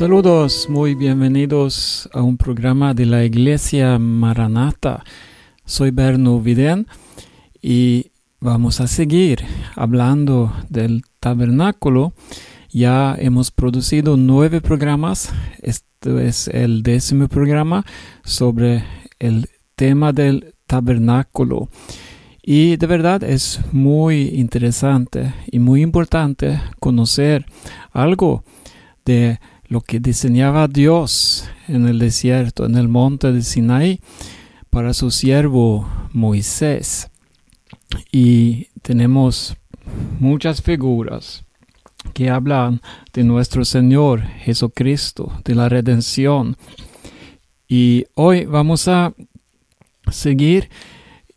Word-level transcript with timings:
Saludos, 0.00 0.66
muy 0.70 0.94
bienvenidos 0.94 2.08
a 2.14 2.22
un 2.22 2.38
programa 2.38 2.94
de 2.94 3.04
la 3.04 3.22
Iglesia 3.22 3.98
Maranata. 3.98 5.04
Soy 5.66 5.90
Berno 5.90 6.40
Viden 6.40 6.86
y 7.60 8.10
vamos 8.40 8.80
a 8.80 8.86
seguir 8.86 9.44
hablando 9.76 10.54
del 10.70 11.02
tabernáculo. 11.20 12.14
Ya 12.70 13.14
hemos 13.18 13.50
producido 13.50 14.16
nueve 14.16 14.62
programas. 14.62 15.34
Este 15.60 16.26
es 16.26 16.48
el 16.48 16.82
décimo 16.82 17.28
programa 17.28 17.84
sobre 18.24 18.82
el 19.18 19.50
tema 19.76 20.14
del 20.14 20.54
tabernáculo. 20.66 21.68
Y 22.42 22.78
de 22.78 22.86
verdad 22.86 23.22
es 23.22 23.60
muy 23.70 24.28
interesante 24.28 25.34
y 25.52 25.58
muy 25.58 25.82
importante 25.82 26.58
conocer 26.78 27.44
algo 27.92 28.44
de 29.04 29.38
lo 29.70 29.80
que 29.80 30.00
diseñaba 30.00 30.66
Dios 30.66 31.48
en 31.68 31.86
el 31.86 32.00
desierto, 32.00 32.66
en 32.66 32.74
el 32.74 32.88
monte 32.88 33.30
de 33.32 33.40
Sinai, 33.40 34.00
para 34.68 34.92
su 34.92 35.12
siervo 35.12 35.88
Moisés. 36.12 37.08
Y 38.10 38.66
tenemos 38.82 39.56
muchas 40.18 40.60
figuras 40.60 41.44
que 42.14 42.30
hablan 42.30 42.82
de 43.12 43.22
nuestro 43.22 43.64
Señor 43.64 44.22
Jesucristo, 44.22 45.32
de 45.44 45.54
la 45.54 45.68
redención. 45.68 46.56
Y 47.68 48.06
hoy 48.14 48.46
vamos 48.46 48.88
a 48.88 49.14
seguir 50.10 50.68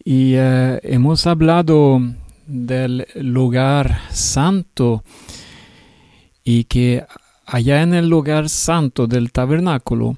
y 0.04 0.34
eh, 0.34 0.80
hemos 0.82 1.28
hablado 1.28 2.02
del 2.48 3.06
lugar 3.14 4.00
santo 4.10 5.04
y 6.44 6.64
que 6.64 7.06
allá 7.54 7.84
en 7.84 7.94
el 7.94 8.10
lugar 8.10 8.50
santo 8.50 9.06
del 9.06 9.32
tabernáculo 9.32 10.18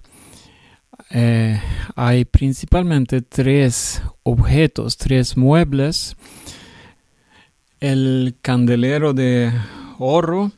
eh, 1.09 1.61
hay 1.93 2.23
principalmente 2.23 3.21
tres 3.21 4.01
objetos, 4.23 4.95
tres 4.95 5.35
muebles. 5.35 6.15
El 7.81 8.37
candelero 8.41 9.13
de 9.13 9.51
oro, 9.99 10.53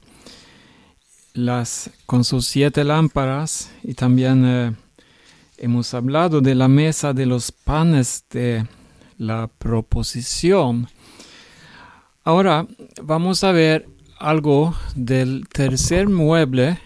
las 1.33 1.89
con 2.05 2.23
sus 2.23 2.45
siete 2.45 2.83
lámparas 2.83 3.71
y 3.81 3.95
también 3.95 4.45
eh, 4.45 4.75
hemos 5.57 5.95
hablado 5.95 6.41
de 6.41 6.53
la 6.53 6.67
mesa 6.67 7.11
de 7.11 7.25
los 7.25 7.51
panes 7.51 8.23
de 8.29 8.67
la 9.17 9.47
proposición. 9.47 10.87
Ahora 12.23 12.67
vamos 13.01 13.43
a 13.43 13.51
ver 13.51 13.96
algo 14.19 14.75
del 14.95 15.47
tercer 15.51 16.09
mueble 16.09 16.79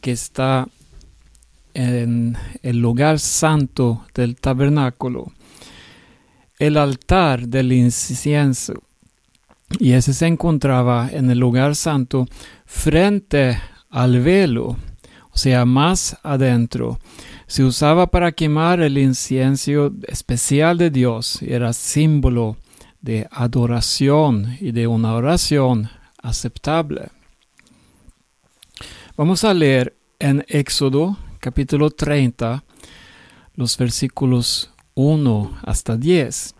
que 0.00 0.12
está 0.12 0.68
en 1.74 2.36
el 2.62 2.78
lugar 2.78 3.18
santo 3.18 4.04
del 4.14 4.36
tabernáculo, 4.36 5.32
el 6.58 6.76
altar 6.76 7.48
del 7.48 7.72
incienso. 7.72 8.74
Y 9.78 9.92
ese 9.92 10.12
se 10.12 10.26
encontraba 10.26 11.08
en 11.12 11.30
el 11.30 11.38
lugar 11.38 11.76
santo 11.76 12.26
frente 12.66 13.60
al 13.88 14.20
velo, 14.20 14.76
o 15.32 15.38
sea, 15.38 15.64
más 15.64 16.16
adentro. 16.22 16.98
Se 17.46 17.62
usaba 17.64 18.08
para 18.08 18.32
quemar 18.32 18.80
el 18.80 18.98
incienso 18.98 19.92
especial 20.08 20.76
de 20.78 20.90
Dios, 20.90 21.40
era 21.42 21.72
símbolo 21.72 22.56
de 23.00 23.28
adoración 23.30 24.56
y 24.60 24.72
de 24.72 24.86
una 24.86 25.14
oración 25.14 25.88
aceptable. 26.22 27.08
Vamos 29.16 29.44
a 29.44 29.54
leer 29.54 29.94
en 30.18 30.44
Éxodo 30.48 31.16
capítulo 31.40 31.90
30 31.90 32.62
los 33.54 33.76
versículos 33.76 34.70
1 34.94 35.58
hasta 35.62 35.96
10. 35.96 36.54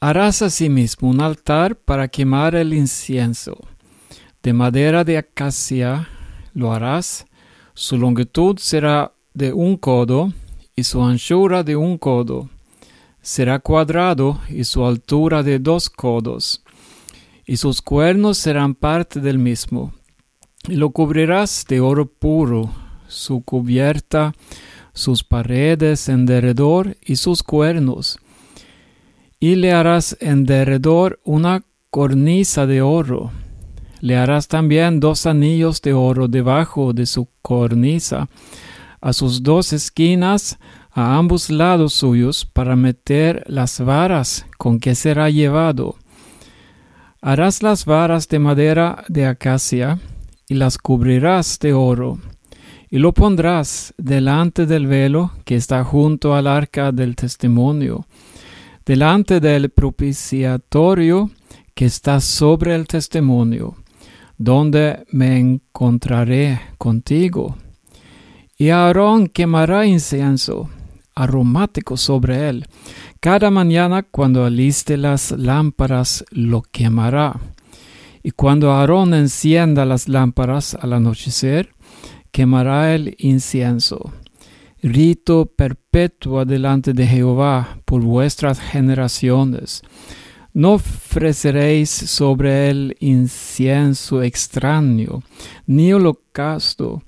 Harás 0.00 0.42
asimismo 0.42 1.08
un 1.08 1.20
altar 1.20 1.76
para 1.76 2.08
quemar 2.08 2.54
el 2.54 2.74
incienso. 2.74 3.56
De 4.42 4.52
madera 4.52 5.04
de 5.04 5.18
acacia 5.18 6.08
lo 6.54 6.72
harás. 6.72 7.26
Su 7.74 7.98
longitud 7.98 8.58
será 8.58 9.12
de 9.34 9.52
un 9.52 9.76
codo 9.76 10.32
y 10.74 10.84
su 10.84 11.02
anchura 11.02 11.62
de 11.62 11.76
un 11.76 11.98
codo. 11.98 12.48
Será 13.22 13.58
cuadrado 13.58 14.40
y 14.48 14.64
su 14.64 14.84
altura 14.84 15.42
de 15.42 15.58
dos 15.58 15.90
codos 15.90 16.62
y 17.46 17.56
sus 17.56 17.80
cuernos 17.80 18.38
serán 18.38 18.74
parte 18.74 19.20
del 19.20 19.38
mismo. 19.38 19.94
Y 20.68 20.74
lo 20.74 20.90
cubrirás 20.90 21.64
de 21.68 21.80
oro 21.80 22.06
puro, 22.06 22.70
su 23.06 23.42
cubierta, 23.42 24.34
sus 24.92 25.22
paredes 25.22 26.08
en 26.08 26.26
derredor 26.26 26.96
y 27.00 27.16
sus 27.16 27.44
cuernos. 27.44 28.18
Y 29.38 29.54
le 29.54 29.72
harás 29.72 30.16
en 30.20 30.44
derredor 30.44 31.20
una 31.24 31.62
cornisa 31.90 32.66
de 32.66 32.82
oro. 32.82 33.30
Le 34.00 34.16
harás 34.16 34.48
también 34.48 34.98
dos 34.98 35.26
anillos 35.26 35.80
de 35.82 35.92
oro 35.92 36.26
debajo 36.26 36.92
de 36.92 37.06
su 37.06 37.28
cornisa, 37.42 38.28
a 39.00 39.12
sus 39.12 39.42
dos 39.42 39.72
esquinas, 39.72 40.58
a 40.90 41.16
ambos 41.16 41.50
lados 41.50 41.92
suyos, 41.92 42.44
para 42.44 42.74
meter 42.74 43.44
las 43.46 43.80
varas 43.80 44.46
con 44.58 44.80
que 44.80 44.94
será 44.94 45.30
llevado 45.30 45.96
Harás 47.22 47.62
las 47.62 47.84
varas 47.84 48.28
de 48.28 48.38
madera 48.38 49.04
de 49.08 49.26
acacia 49.26 49.98
y 50.48 50.54
las 50.54 50.78
cubrirás 50.78 51.58
de 51.58 51.72
oro, 51.72 52.18
y 52.90 52.98
lo 52.98 53.12
pondrás 53.12 53.94
delante 53.96 54.66
del 54.66 54.86
velo 54.86 55.32
que 55.44 55.56
está 55.56 55.82
junto 55.82 56.34
al 56.34 56.46
arca 56.46 56.92
del 56.92 57.16
testimonio, 57.16 58.06
delante 58.84 59.40
del 59.40 59.70
propiciatorio 59.70 61.30
que 61.74 61.86
está 61.86 62.20
sobre 62.20 62.74
el 62.74 62.86
testimonio, 62.86 63.76
donde 64.38 65.04
me 65.10 65.38
encontraré 65.38 66.60
contigo. 66.78 67.56
Y 68.56 68.70
Aarón 68.70 69.28
quemará 69.28 69.84
incienso 69.84 70.70
aromático 71.14 71.96
sobre 71.96 72.48
él. 72.48 72.66
Cada 73.26 73.50
mañana 73.50 74.04
cuando 74.04 74.44
aliste 74.44 74.96
las 74.96 75.32
lámparas 75.32 76.24
lo 76.30 76.62
quemará. 76.62 77.40
Y 78.22 78.30
cuando 78.30 78.70
Aarón 78.70 79.14
encienda 79.14 79.84
las 79.84 80.08
lámparas 80.08 80.76
al 80.80 80.92
anochecer, 80.92 81.70
quemará 82.30 82.94
el 82.94 83.16
incienso. 83.18 84.12
Rito 84.80 85.46
perpetuo 85.46 86.44
delante 86.44 86.92
de 86.92 87.04
Jehová 87.04 87.80
por 87.84 88.00
vuestras 88.00 88.60
generaciones. 88.60 89.82
No 90.54 90.74
ofreceréis 90.74 91.90
sobre 91.90 92.70
él 92.70 92.96
incienso 93.00 94.22
extraño, 94.22 95.24
ni 95.66 95.92
holocausto, 95.92 97.02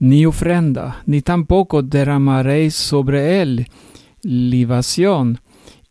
ni 0.00 0.26
ofrenda, 0.26 1.02
ni 1.06 1.22
tampoco 1.22 1.82
derramaréis 1.82 2.74
sobre 2.74 3.40
él 3.40 3.66
libación, 4.26 5.40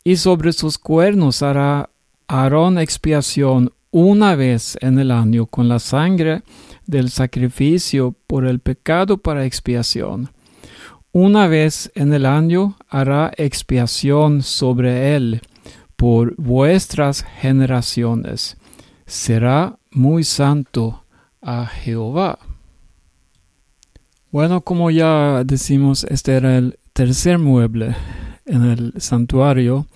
y 0.06 0.18
sobre 0.18 0.52
sus 0.52 0.78
cuernos 0.78 1.42
hará 1.42 1.90
Aarón 2.28 2.78
expiación 2.78 3.72
una 3.90 4.36
vez 4.36 4.78
en 4.80 5.00
el 5.00 5.10
año 5.10 5.46
con 5.46 5.68
la 5.68 5.80
sangre 5.80 6.44
del 6.86 7.10
sacrificio 7.10 8.14
por 8.28 8.46
el 8.46 8.60
pecado 8.60 9.18
para 9.18 9.44
expiación. 9.44 10.30
Una 11.10 11.48
vez 11.48 11.90
en 11.96 12.12
el 12.12 12.24
año 12.24 12.76
hará 12.88 13.32
expiación 13.36 14.42
sobre 14.42 15.16
él 15.16 15.40
por 15.96 16.36
vuestras 16.36 17.24
generaciones. 17.40 18.58
Será 19.06 19.76
muy 19.90 20.22
santo 20.22 21.02
a 21.42 21.66
Jehová. 21.66 22.38
Bueno, 24.30 24.60
como 24.60 24.92
ya 24.92 25.42
decimos, 25.42 26.06
este 26.08 26.36
era 26.36 26.58
el 26.58 26.78
tercer 26.92 27.40
mueble 27.40 27.96
en 28.46 28.64
el 28.64 28.94
santuario 28.98 29.86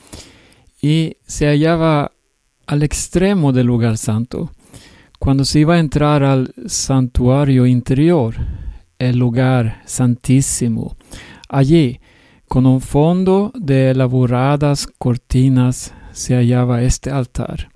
y 0.82 1.16
se 1.26 1.46
hallaba 1.46 2.12
al 2.66 2.82
extremo 2.82 3.52
del 3.52 3.66
lugar 3.66 3.96
santo. 3.98 4.52
Cuando 5.18 5.44
se 5.44 5.60
iba 5.60 5.74
a 5.74 5.78
entrar 5.78 6.22
al 6.22 6.54
santuario 6.66 7.66
interior, 7.66 8.34
el 8.98 9.18
lugar 9.18 9.82
santísimo, 9.86 10.96
allí, 11.48 12.00
con 12.48 12.66
un 12.66 12.80
fondo 12.80 13.52
de 13.54 13.90
elaboradas 13.90 14.86
cortinas, 14.98 15.94
se 16.12 16.34
hallaba 16.34 16.82
este 16.82 17.10
altar. 17.10 17.68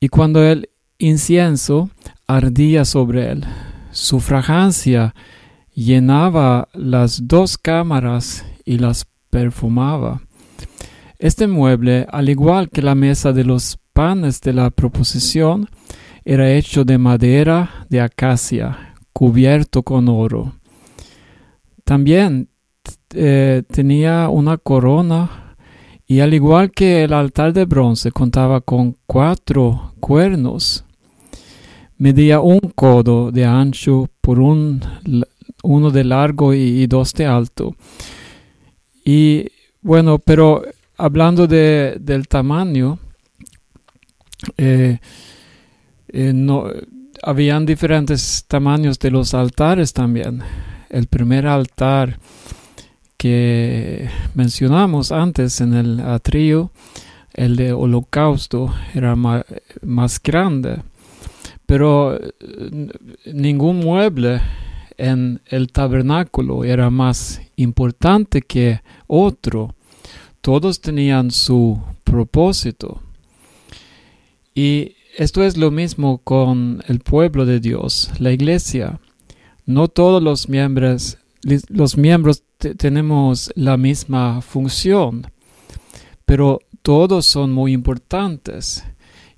Y 0.00 0.08
cuando 0.08 0.42
el 0.42 0.70
incienso 0.98 1.90
ardía 2.26 2.84
sobre 2.84 3.30
él, 3.30 3.44
su 3.90 4.20
fragancia 4.20 5.14
llenaba 5.74 6.68
las 6.72 7.26
dos 7.26 7.58
cámaras 7.58 8.44
y 8.64 8.78
las 8.78 9.06
perfumaba. 9.34 10.22
Este 11.18 11.48
mueble, 11.48 12.06
al 12.08 12.28
igual 12.28 12.70
que 12.70 12.82
la 12.82 12.94
mesa 12.94 13.32
de 13.32 13.42
los 13.42 13.80
panes 13.92 14.40
de 14.40 14.52
la 14.52 14.70
proposición, 14.70 15.68
era 16.24 16.52
hecho 16.52 16.84
de 16.84 16.98
madera 16.98 17.84
de 17.90 18.00
acacia, 18.00 18.94
cubierto 19.12 19.82
con 19.82 20.08
oro. 20.08 20.52
También 21.82 22.48
eh, 23.12 23.64
tenía 23.68 24.28
una 24.28 24.56
corona 24.56 25.56
y 26.06 26.20
al 26.20 26.32
igual 26.32 26.70
que 26.70 27.02
el 27.02 27.12
altar 27.12 27.52
de 27.52 27.64
bronce 27.64 28.12
contaba 28.12 28.60
con 28.60 28.96
cuatro 29.04 29.94
cuernos. 29.98 30.84
Medía 31.98 32.38
un 32.38 32.60
codo 32.76 33.32
de 33.32 33.44
ancho 33.44 34.08
por 34.20 34.38
un, 34.38 34.80
uno 35.64 35.90
de 35.90 36.04
largo 36.04 36.54
y, 36.54 36.86
dos 36.86 37.12
de 37.14 37.26
alto. 37.26 37.74
Y 39.04 39.48
bueno, 39.82 40.18
pero 40.18 40.62
hablando 40.96 41.46
de, 41.46 41.96
del 42.00 42.26
tamaño, 42.26 42.98
eh, 44.56 44.98
eh, 46.08 46.32
no, 46.34 46.64
habían 47.22 47.66
diferentes 47.66 48.44
tamaños 48.46 48.98
de 48.98 49.10
los 49.10 49.34
altares 49.34 49.92
también. 49.92 50.42
El 50.90 51.06
primer 51.06 51.46
altar 51.46 52.18
que 53.16 54.08
mencionamos 54.34 55.12
antes 55.12 55.60
en 55.60 55.74
el 55.74 56.00
atrio, 56.00 56.70
el 57.32 57.56
de 57.56 57.72
holocausto, 57.72 58.72
era 58.94 59.16
más, 59.16 60.22
grande. 60.22 60.82
Pero 61.66 62.14
eh, 62.16 62.32
ningún 63.32 63.80
mueble 63.80 64.40
en 64.96 65.40
el 65.46 65.72
tabernáculo 65.72 66.64
era 66.64 66.90
más 66.90 67.40
importante 67.56 68.42
que 68.42 68.80
otro. 69.06 69.74
Todos 70.40 70.80
tenían 70.80 71.30
su 71.30 71.80
propósito. 72.04 73.00
Y 74.54 74.96
esto 75.16 75.42
es 75.42 75.56
lo 75.56 75.70
mismo 75.70 76.18
con 76.18 76.82
el 76.86 77.00
pueblo 77.00 77.46
de 77.46 77.60
Dios, 77.60 78.10
la 78.18 78.32
iglesia. 78.32 79.00
No 79.66 79.88
todos 79.88 80.22
los 80.22 80.48
miembros, 80.48 81.18
los 81.68 81.96
miembros 81.96 82.42
tenemos 82.58 83.52
la 83.54 83.76
misma 83.76 84.40
función, 84.42 85.26
pero 86.24 86.60
todos 86.82 87.26
son 87.26 87.52
muy 87.52 87.72
importantes. 87.72 88.84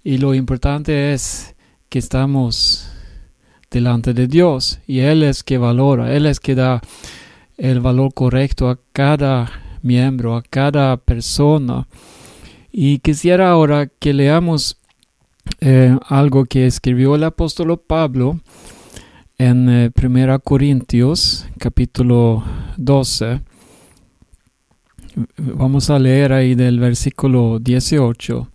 Y 0.03 0.19
lo 0.19 0.35
importante 0.35 1.13
es 1.13 1.55
que 1.89 1.99
estamos 1.99 2.91
delante 3.77 4.15
de 4.15 4.27
Dios 4.27 4.81
y 4.87 5.01
Él 5.01 5.23
es 5.23 5.43
que 5.43 5.59
valora, 5.59 6.15
Él 6.15 6.25
es 6.25 6.41
que 6.41 6.55
da 6.55 6.81
el 7.59 7.81
valor 7.81 8.15
correcto 8.15 8.71
a 8.71 8.79
cada 8.93 9.51
miembro, 9.83 10.35
a 10.35 10.43
cada 10.43 10.97
persona. 10.97 11.87
Y 12.73 13.01
quisiera 13.01 13.51
ahora 13.51 13.87
que 13.87 14.15
leamos 14.15 14.79
eh, 15.61 15.95
algo 16.09 16.47
que 16.47 16.67
escribió 16.67 17.17
el 17.17 17.25
apóstol 17.25 17.79
Pablo 17.79 18.41
en 19.37 19.69
eh, 19.69 19.91
Primera 19.91 20.39
Corintios 20.39 21.47
capítulo 21.59 22.45
12. 22.79 23.43
Vamos 25.37 25.91
a 25.91 25.99
leer 25.99 26.33
ahí 26.33 26.55
del 26.55 26.81
versículo 26.81 27.59
18. 27.59 28.49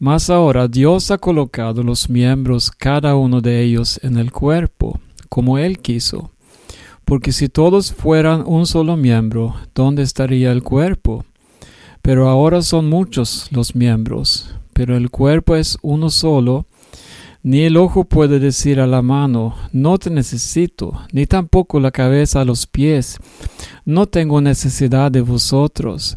Mas 0.00 0.30
ahora 0.30 0.68
Dios 0.68 1.10
ha 1.10 1.18
colocado 1.18 1.82
los 1.82 2.08
miembros 2.08 2.70
cada 2.70 3.16
uno 3.16 3.40
de 3.40 3.62
ellos 3.64 3.98
en 4.04 4.16
el 4.16 4.30
cuerpo, 4.30 5.00
como 5.28 5.58
Él 5.58 5.80
quiso. 5.80 6.30
Porque 7.04 7.32
si 7.32 7.48
todos 7.48 7.92
fueran 7.92 8.44
un 8.46 8.66
solo 8.66 8.96
miembro, 8.96 9.56
¿dónde 9.74 10.02
estaría 10.04 10.52
el 10.52 10.62
cuerpo? 10.62 11.24
Pero 12.00 12.28
ahora 12.28 12.62
son 12.62 12.88
muchos 12.88 13.48
los 13.50 13.74
miembros, 13.74 14.54
pero 14.72 14.96
el 14.96 15.10
cuerpo 15.10 15.56
es 15.56 15.76
uno 15.82 16.10
solo. 16.10 16.66
Ni 17.42 17.62
el 17.62 17.76
ojo 17.76 18.04
puede 18.04 18.38
decir 18.38 18.78
a 18.78 18.86
la 18.86 19.02
mano, 19.02 19.56
no 19.72 19.98
te 19.98 20.10
necesito, 20.10 20.92
ni 21.12 21.26
tampoco 21.26 21.80
la 21.80 21.90
cabeza 21.90 22.42
a 22.42 22.44
los 22.44 22.68
pies, 22.68 23.18
no 23.84 24.06
tengo 24.06 24.40
necesidad 24.40 25.10
de 25.10 25.22
vosotros. 25.22 26.14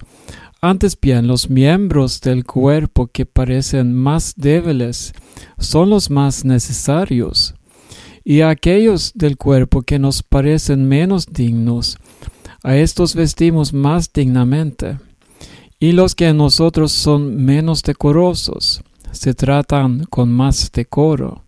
Antes 0.64 0.96
bien, 1.00 1.26
los 1.26 1.50
miembros 1.50 2.22
del 2.22 2.46
cuerpo 2.46 3.08
que 3.08 3.26
parecen 3.26 3.96
más 3.96 4.36
débiles 4.38 5.12
son 5.58 5.90
los 5.90 6.12
más 6.12 6.46
necesarios, 6.46 7.56
y 8.24 8.42
aquellos 8.42 9.12
del 9.16 9.38
cuerpo 9.38 9.82
que 9.82 9.98
nos 9.98 10.22
parecen 10.22 10.88
menos 10.88 11.26
dignos, 11.26 11.98
a 12.62 12.78
estos 12.78 13.16
vestimos 13.16 13.74
más 13.74 14.14
dignamente, 14.14 15.00
y 15.80 15.94
los 15.94 16.14
que 16.14 16.28
en 16.28 16.38
nosotros 16.38 16.92
son 16.92 17.44
menos 17.44 17.82
decorosos, 17.82 18.84
se 19.12 19.34
tratan 19.34 20.04
con 20.12 20.32
más 20.32 20.72
decoro, 20.72 21.44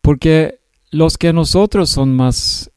porque 0.00 0.58
los 0.90 1.16
que 1.16 1.32
nosotros 1.32 1.90
son 1.90 2.16
más 2.16 2.72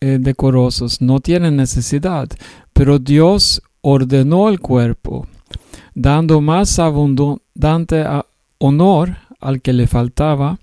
eh, 0.00 0.18
decorosos 0.20 1.00
no 1.00 1.20
tienen 1.20 1.54
necesidad, 1.54 2.28
pero 2.72 2.98
Dios 2.98 3.62
ordenó 3.86 4.48
el 4.48 4.60
cuerpo, 4.60 5.26
dando 5.94 6.40
más 6.40 6.78
abundante 6.78 8.04
honor 8.56 9.18
al 9.40 9.60
que 9.60 9.74
le 9.74 9.86
faltaba, 9.86 10.58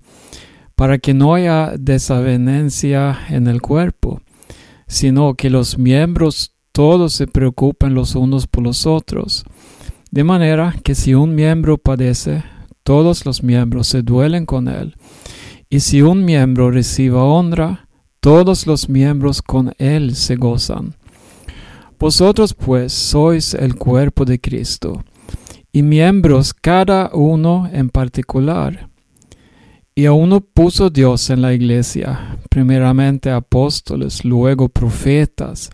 para 0.74 0.98
que 0.98 1.14
no 1.14 1.34
haya 1.34 1.74
desavenencia 1.78 3.16
en 3.28 3.46
el 3.46 3.62
cuerpo, 3.62 4.20
sino 4.88 5.34
que 5.34 5.50
los 5.50 5.78
miembros 5.78 6.56
todos 6.72 7.12
se 7.12 7.28
preocupen 7.28 7.94
los 7.94 8.16
unos 8.16 8.48
por 8.48 8.64
los 8.64 8.86
otros, 8.86 9.44
de 10.10 10.24
manera 10.24 10.74
que 10.82 10.96
si 10.96 11.14
un 11.14 11.36
miembro 11.36 11.78
padece, 11.78 12.42
todos 12.82 13.24
los 13.24 13.44
miembros 13.44 13.86
se 13.86 14.02
duelen 14.02 14.46
con 14.46 14.66
él, 14.66 14.96
y 15.70 15.78
si 15.78 16.02
un 16.02 16.24
miembro 16.24 16.72
reciba 16.72 17.22
honra, 17.22 17.86
todos 18.18 18.66
los 18.66 18.88
miembros 18.88 19.42
con 19.42 19.74
él 19.78 20.16
se 20.16 20.34
gozan. 20.34 20.96
Vosotros 22.02 22.52
pues 22.52 22.92
sois 22.92 23.54
el 23.54 23.76
cuerpo 23.76 24.24
de 24.24 24.40
Cristo, 24.40 25.04
y 25.70 25.84
miembros 25.84 26.52
cada 26.52 27.12
uno 27.14 27.70
en 27.72 27.90
particular. 27.90 28.88
Y 29.94 30.06
a 30.06 30.12
uno 30.12 30.40
puso 30.40 30.90
Dios 30.90 31.30
en 31.30 31.42
la 31.42 31.54
iglesia, 31.54 32.38
primeramente 32.50 33.30
apóstoles, 33.30 34.24
luego 34.24 34.68
profetas, 34.68 35.70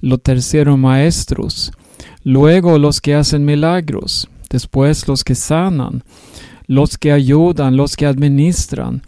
lo 0.00 0.16
tercero 0.16 0.78
maestros, 0.78 1.70
luego 2.24 2.78
los 2.78 3.02
que 3.02 3.14
hacen 3.14 3.44
milagros, 3.44 4.26
después 4.48 5.06
los 5.06 5.22
que 5.22 5.34
sanan, 5.34 6.02
los 6.66 6.96
que 6.96 7.12
ayudan, 7.12 7.76
los 7.76 7.94
que 7.94 8.06
administran, 8.06 9.02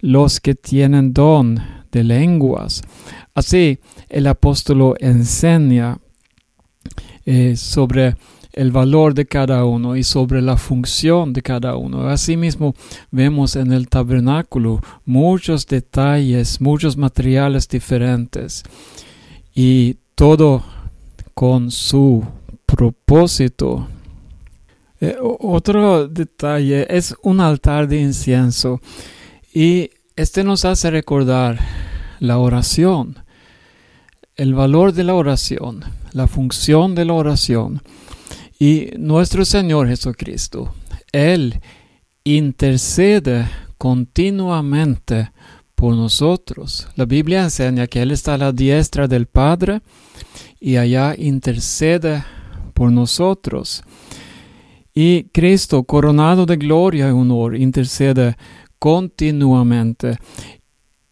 los 0.00 0.40
que 0.40 0.54
tienen 0.54 1.12
don 1.12 1.60
de 1.92 2.04
lenguas. 2.04 2.80
Así 3.34 3.80
el 4.08 4.26
apóstolo 4.28 4.94
enseña 4.98 5.98
eh, 7.26 7.56
sobre 7.56 8.14
el 8.56 8.72
valor 8.72 9.12
de 9.14 9.26
cada 9.26 9.64
uno 9.64 9.96
y 9.96 10.02
sobre 10.02 10.40
la 10.40 10.56
función 10.56 11.32
de 11.32 11.42
cada 11.42 11.76
uno. 11.76 12.08
Asimismo, 12.08 12.74
vemos 13.10 13.54
en 13.54 13.72
el 13.72 13.88
tabernáculo 13.88 14.80
muchos 15.04 15.66
detalles, 15.66 16.60
muchos 16.60 16.96
materiales 16.96 17.68
diferentes 17.68 18.62
y 19.54 19.96
todo 20.14 20.64
con 21.34 21.70
su 21.70 22.24
propósito. 22.64 23.88
Eh, 25.00 25.16
otro 25.20 26.08
detalle 26.08 26.86
es 26.88 27.14
un 27.22 27.40
altar 27.40 27.88
de 27.88 28.00
incienso 28.00 28.80
y 29.52 29.90
este 30.16 30.44
nos 30.44 30.64
hace 30.64 30.90
recordar 30.90 31.58
la 32.20 32.38
oración, 32.38 33.16
el 34.36 34.54
valor 34.54 34.94
de 34.94 35.04
la 35.04 35.14
oración 35.14 35.84
la 36.16 36.26
función 36.26 36.94
de 36.94 37.04
la 37.04 37.12
oración. 37.12 37.82
Y 38.58 38.88
nuestro 38.98 39.44
Señor 39.44 39.86
Jesucristo, 39.86 40.74
Él 41.12 41.60
intercede 42.24 43.46
continuamente 43.76 45.30
por 45.74 45.94
nosotros. 45.94 46.88
La 46.96 47.04
Biblia 47.04 47.42
enseña 47.42 47.86
que 47.86 48.00
Él 48.00 48.12
está 48.12 48.32
a 48.32 48.38
la 48.38 48.52
diestra 48.52 49.06
del 49.06 49.26
Padre 49.26 49.82
y 50.58 50.76
allá 50.76 51.14
intercede 51.18 52.24
por 52.72 52.90
nosotros. 52.90 53.82
Y 54.94 55.24
Cristo, 55.34 55.84
coronado 55.84 56.46
de 56.46 56.56
gloria 56.56 57.08
y 57.08 57.10
honor, 57.10 57.56
intercede 57.56 58.38
continuamente. 58.78 60.16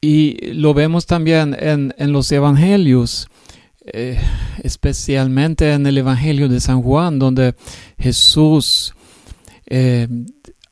Y 0.01 0.55
lo 0.55 0.73
vemos 0.73 1.05
también 1.05 1.55
en, 1.61 1.95
en 1.99 2.11
los 2.11 2.33
evangelios. 2.33 3.29
Eh, 3.87 4.19
especialmente 4.63 5.71
en 5.71 5.87
el 5.87 5.99
Evangelio 5.99 6.49
de 6.49 6.59
San 6.59 6.81
Juan, 6.81 7.19
donde 7.19 7.55
Jesús 7.99 8.95
eh, 9.67 10.09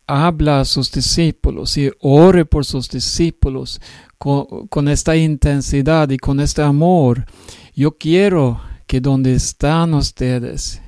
habla 0.07 0.61
a 0.61 0.64
sus 0.64 0.90
discípulos 0.90 1.76
y 1.76 1.90
ore 2.00 2.47
por 2.47 2.64
sus 2.64 2.88
discípulos 2.88 3.83
con, 4.16 4.88
esta 4.88 5.14
intensidad 5.14 6.09
y 6.09 6.16
con 6.16 6.40
este 6.40 6.62
amor. 6.62 7.26
Yo 7.75 7.99
quiero 7.99 8.62
que 8.87 9.02
donde 9.02 9.35
están 9.35 9.92
ustedes, 9.92 10.81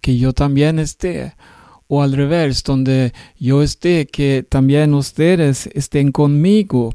que 0.00 0.16
yo 0.16 0.32
también 0.32 0.78
esté, 0.78 1.34
o 1.88 2.02
al 2.02 2.14
revés, 2.14 2.62
donde 2.62 3.12
yo 3.38 3.62
esté, 3.62 4.06
que 4.06 4.46
también 4.48 4.94
ustedes 4.94 5.68
estén 5.74 6.10
conmigo. 6.10 6.94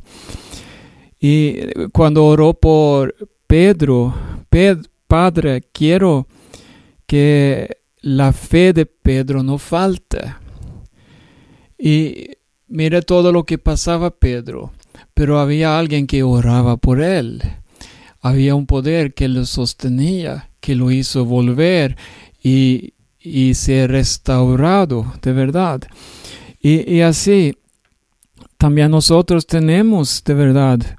Y 1.20 1.90
cuando 1.92 2.26
oró 2.26 2.56
por 2.56 3.14
Pedro, 3.48 4.14
Padre, 5.08 5.64
quiero 5.72 6.28
que 7.06 7.78
la 8.02 8.34
fe 8.34 8.74
de 8.74 8.86
Pedro 8.86 9.42
no 9.42 9.58
falte. 9.58 10.36
Y 11.78 12.30
mire 12.68 13.02
todo 13.02 13.32
lo 13.32 13.46
que 13.46 13.58
pasaba 13.58 14.12
Pedro, 14.12 14.74
pero 15.14 15.40
había 15.40 15.80
alguien 15.80 16.08
que 16.08 16.24
oraba 16.24 16.76
por 16.76 17.02
él. 17.02 17.42
Había 18.20 18.56
un 18.56 18.66
poder 18.66 19.14
que 19.14 19.30
lo 19.30 19.46
sostenía, 19.46 20.50
que 20.60 20.76
lo 20.76 20.92
hizo 20.92 21.24
volver 21.24 21.96
y, 22.44 22.94
y 23.20 23.54
ser 23.54 23.92
restaurado 23.92 25.14
de 25.22 25.32
verdad. 25.32 25.82
Y, 26.62 26.92
y 26.92 27.02
así, 27.02 27.58
también 28.58 28.92
nosotros 28.92 29.48
tenemos 29.48 30.22
de 30.26 30.34
verdad 30.34 30.98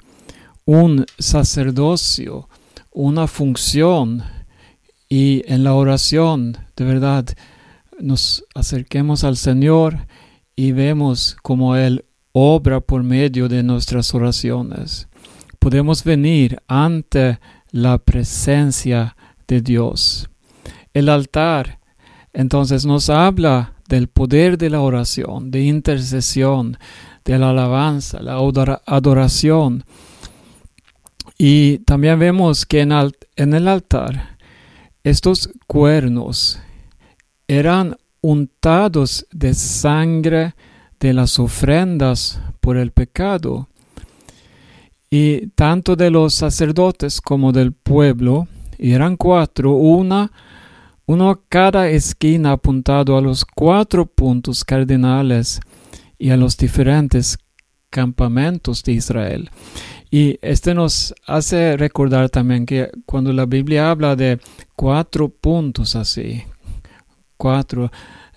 un 0.68 1.06
sacerdocio, 1.18 2.46
una 2.92 3.26
función 3.26 4.22
y 5.08 5.42
en 5.50 5.64
la 5.64 5.72
oración, 5.72 6.58
de 6.76 6.84
verdad, 6.84 7.24
nos 7.98 8.44
acerquemos 8.54 9.24
al 9.24 9.38
Señor 9.38 10.06
y 10.54 10.72
vemos 10.72 11.38
cómo 11.42 11.74
Él 11.74 12.04
obra 12.32 12.80
por 12.80 13.02
medio 13.02 13.48
de 13.48 13.62
nuestras 13.62 14.14
oraciones. 14.14 15.08
Podemos 15.58 16.04
venir 16.04 16.58
ante 16.68 17.38
la 17.70 17.96
presencia 17.96 19.16
de 19.46 19.62
Dios. 19.62 20.28
El 20.92 21.08
altar 21.08 21.80
entonces 22.34 22.84
nos 22.84 23.08
habla 23.08 23.72
del 23.88 24.08
poder 24.08 24.58
de 24.58 24.68
la 24.68 24.82
oración, 24.82 25.50
de 25.50 25.62
intercesión, 25.62 26.76
de 27.24 27.38
la 27.38 27.50
alabanza, 27.50 28.20
la 28.20 28.36
adoración. 28.84 29.84
Y 31.38 31.78
también 31.78 32.18
vemos 32.18 32.66
que 32.66 32.80
en, 32.80 33.54
el 33.54 33.68
altar 33.68 34.36
estos 35.04 35.48
cuernos 35.68 36.60
eran 37.46 37.96
untados 38.20 39.24
de 39.30 39.54
sangre 39.54 40.56
de 40.98 41.12
las 41.14 41.38
ofrendas 41.38 42.40
por 42.60 42.76
el 42.76 42.90
pecado. 42.90 43.68
Y 45.08 45.46
tanto 45.54 45.94
de 45.94 46.10
los 46.10 46.34
sacerdotes 46.34 47.20
como 47.20 47.52
del 47.52 47.72
pueblo, 47.72 48.48
eran 48.76 49.16
cuatro, 49.16 49.72
una, 49.72 50.32
uno 51.06 51.30
a 51.30 51.40
cada 51.48 51.88
esquina 51.88 52.52
apuntado 52.52 53.16
a 53.16 53.22
los 53.22 53.44
cuatro 53.44 54.06
puntos 54.06 54.64
cardinales 54.64 55.60
y 56.18 56.30
a 56.30 56.36
los 56.36 56.56
diferentes 56.56 57.38
campamentos 57.90 58.82
de 58.82 58.92
Israel. 58.92 59.50
Y 60.10 60.38
este 60.40 60.74
nos 60.74 61.14
hace 61.26 61.76
recordar 61.76 62.30
también 62.30 62.64
que 62.64 62.90
cuando 63.04 63.32
la 63.32 63.46
Biblia 63.46 63.90
habla 63.90 64.16
de 64.16 64.40
cuatro 64.74 65.28
puntos 65.28 65.96
así, 65.96 66.42
cuatro, 67.36 67.90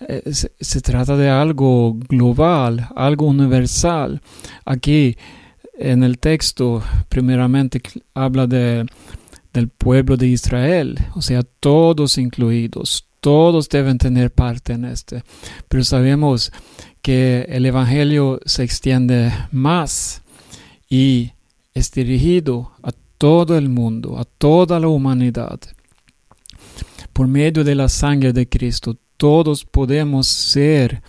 eh, 0.08 0.22
se, 0.32 0.80
trata 0.80 1.16
de 1.16 1.30
algo 1.30 1.94
global, 2.08 2.88
algo 2.94 3.26
universal. 3.26 4.20
Aquí 4.64 5.16
en 5.78 6.02
el 6.02 6.18
texto 6.18 6.82
primeramente 7.08 7.80
habla 8.14 8.46
de, 8.46 8.86
del 9.52 9.68
pueblo 9.68 10.16
de 10.16 10.28
Israel, 10.28 10.98
o 11.14 11.22
sea, 11.22 11.42
todos 11.42 12.18
incluidos, 12.18 13.06
todos 13.20 13.68
deben 13.68 13.98
tener 13.98 14.30
parte 14.30 14.74
en 14.74 14.84
este. 14.84 15.22
Pero 15.68 15.84
sabemos 15.84 16.52
que 17.00 17.46
el 17.48 17.64
Evangelio 17.66 18.40
se 18.44 18.62
extiende 18.62 19.32
más 19.50 20.22
y 20.88 21.32
es 21.74 21.90
dirigido 21.90 22.72
a 22.82 22.92
todo 23.18 23.56
el 23.56 23.68
mundo, 23.68 24.18
a 24.18 24.24
toda 24.24 24.80
la 24.80 24.88
humanidad. 24.88 25.60
Por 27.12 27.28
medio 27.28 27.64
de 27.64 27.74
la 27.74 27.88
sangre 27.88 28.32
de 28.32 28.48
Cristo, 28.48 28.96
todos 29.16 29.64
podemos 29.64 30.26
ser 30.26 31.02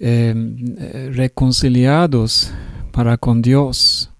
em, 0.00 0.76
reconciliados 1.12 2.52
para 2.92 3.16
con 3.18 3.42
Dios. 3.42 4.10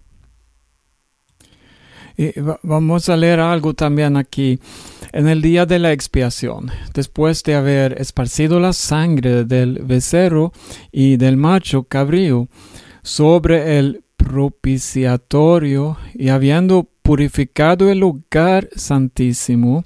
Y 2.18 2.32
vamos 2.62 3.08
a 3.08 3.16
leer 3.16 3.40
algo 3.40 3.75
también 3.75 4.16
aquí. 4.16 4.58
En 5.12 5.28
el 5.28 5.42
día 5.42 5.66
de 5.66 5.78
la 5.78 5.92
expiación, 5.92 6.70
después 6.94 7.42
de 7.42 7.54
haber 7.54 8.00
esparcido 8.00 8.58
la 8.58 8.73
sangre 8.73 9.44
del 9.44 9.80
becerro 9.82 10.52
y 10.92 11.16
del 11.16 11.37
macho 11.37 11.85
cabrío 11.85 12.49
sobre 13.02 13.78
el 13.78 14.02
propiciatorio 14.26 15.97
y 16.12 16.30
habiendo 16.30 16.88
purificado 17.02 17.88
el 17.90 18.00
lugar 18.00 18.68
santísimo 18.75 19.85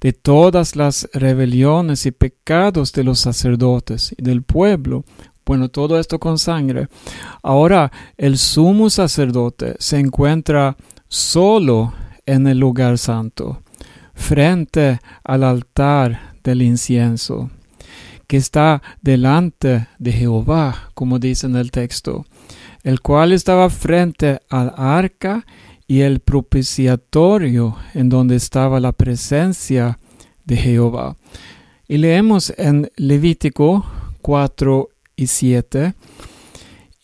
de 0.00 0.14
todas 0.14 0.76
las 0.76 1.10
rebeliones 1.12 2.06
y 2.06 2.10
pecados 2.10 2.94
de 2.94 3.04
los 3.04 3.18
sacerdotes 3.18 4.14
y 4.16 4.22
del 4.22 4.44
pueblo, 4.44 5.04
bueno, 5.44 5.68
todo 5.68 6.00
esto 6.00 6.18
con 6.18 6.38
sangre. 6.38 6.88
Ahora 7.42 7.92
el 8.16 8.38
sumo 8.38 8.88
sacerdote 8.88 9.74
se 9.78 9.98
encuentra 9.98 10.78
solo 11.06 11.92
en 12.24 12.46
el 12.46 12.58
lugar 12.58 12.96
santo, 12.96 13.60
frente 14.14 15.00
al 15.22 15.44
altar 15.44 16.36
del 16.42 16.62
incienso, 16.62 17.50
que 18.26 18.38
está 18.38 18.80
delante 19.02 19.88
de 19.98 20.12
Jehová, 20.12 20.88
como 20.94 21.18
dice 21.18 21.46
en 21.46 21.56
el 21.56 21.70
texto 21.70 22.24
el 22.82 23.00
cual 23.00 23.32
estaba 23.32 23.70
frente 23.70 24.40
al 24.48 24.72
arca 24.76 25.46
y 25.86 26.00
el 26.00 26.20
propiciatorio 26.20 27.76
en 27.94 28.08
donde 28.08 28.36
estaba 28.36 28.80
la 28.80 28.92
presencia 28.92 29.98
de 30.44 30.56
Jehová. 30.56 31.16
Y 31.88 31.98
leemos 31.98 32.52
en 32.56 32.90
Levítico 32.96 33.84
4 34.22 34.88
y 35.16 35.26
7. 35.26 35.94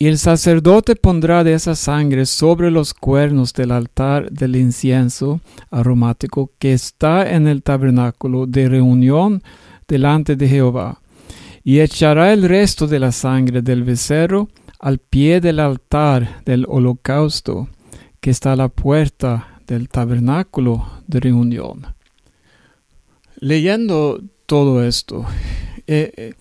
Y 0.01 0.07
el 0.07 0.17
sacerdote 0.17 0.95
pondrá 0.95 1.43
de 1.43 1.53
esa 1.53 1.75
sangre 1.75 2.25
sobre 2.25 2.71
los 2.71 2.93
cuernos 2.93 3.53
del 3.53 3.71
altar 3.71 4.31
del 4.31 4.55
incienso 4.55 5.41
aromático 5.69 6.51
que 6.57 6.73
está 6.73 7.29
en 7.29 7.47
el 7.47 7.63
tabernáculo 7.63 8.47
de 8.47 8.69
reunión 8.69 9.43
delante 9.87 10.37
de 10.37 10.47
Jehová. 10.47 11.01
Y 11.65 11.81
echará 11.81 12.31
el 12.31 12.43
resto 12.47 12.87
de 12.87 12.99
la 12.99 13.11
sangre 13.11 13.61
del 13.61 13.83
becerro 13.83 14.47
al 14.79 14.99
pie 14.99 15.41
del 15.41 15.59
altar 15.59 16.43
del 16.45 16.65
holocausto 16.67 17.67
que 18.21 18.29
está 18.29 18.53
a 18.53 18.55
la 18.55 18.69
puerta 18.69 19.61
del 19.67 19.89
tabernáculo 19.89 20.89
de 21.07 21.19
reunión. 21.19 21.95
Leyendo 23.39 24.21
todo 24.45 24.83
esto, 24.83 25.25
eh, 25.85 26.11
eh, 26.15 26.33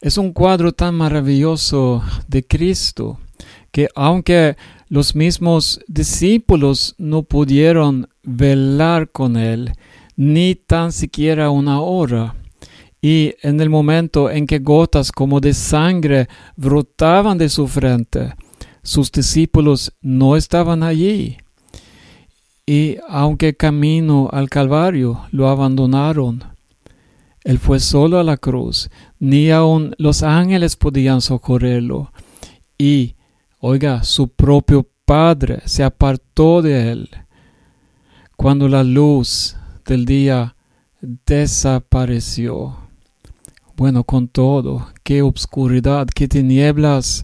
es 0.00 0.18
un 0.18 0.32
cuadro 0.32 0.72
tan 0.72 0.94
maravilloso 0.94 2.02
de 2.26 2.44
Cristo 2.44 3.20
que 3.70 3.88
aunque 3.94 4.56
los 4.88 5.14
mismos 5.14 5.80
discípulos 5.86 6.94
no 6.98 7.22
pudieron 7.22 8.08
velar 8.22 9.10
con 9.10 9.36
él 9.36 9.72
ni 10.16 10.54
tan 10.54 10.92
siquiera 10.92 11.50
una 11.50 11.80
hora, 11.80 12.34
y 13.02 13.34
en 13.42 13.60
el 13.60 13.68
momento 13.68 14.30
en 14.30 14.46
que 14.46 14.60
gotas 14.60 15.10
como 15.10 15.40
de 15.40 15.54
sangre 15.54 16.28
brotaban 16.56 17.36
de 17.36 17.48
su 17.48 17.66
frente, 17.66 18.34
sus 18.84 19.10
discípulos 19.10 19.92
no 20.00 20.36
estaban 20.36 20.84
allí. 20.84 21.36
Y 22.64 22.98
aunque 23.08 23.56
camino 23.56 24.28
al 24.32 24.48
Calvario 24.48 25.22
lo 25.32 25.48
abandonaron, 25.48 26.44
él 27.42 27.58
fue 27.58 27.80
solo 27.80 28.20
a 28.20 28.22
la 28.22 28.36
cruz, 28.36 28.88
ni 29.18 29.50
aun 29.50 29.96
los 29.98 30.22
ángeles 30.22 30.76
podían 30.76 31.20
socorrerlo. 31.20 32.12
Y, 32.78 33.16
oiga, 33.58 34.04
su 34.04 34.28
propio 34.28 34.88
Padre 35.04 35.62
se 35.64 35.82
apartó 35.82 36.62
de 36.62 36.92
él. 36.92 37.10
Cuando 38.36 38.68
la 38.68 38.84
luz 38.84 39.56
del 39.84 40.04
día 40.04 40.54
desapareció. 41.00 42.81
Bueno, 43.76 44.04
con 44.04 44.28
todo, 44.28 44.86
qué 45.02 45.22
obscuridad, 45.22 46.06
qué 46.06 46.28
tinieblas. 46.28 47.22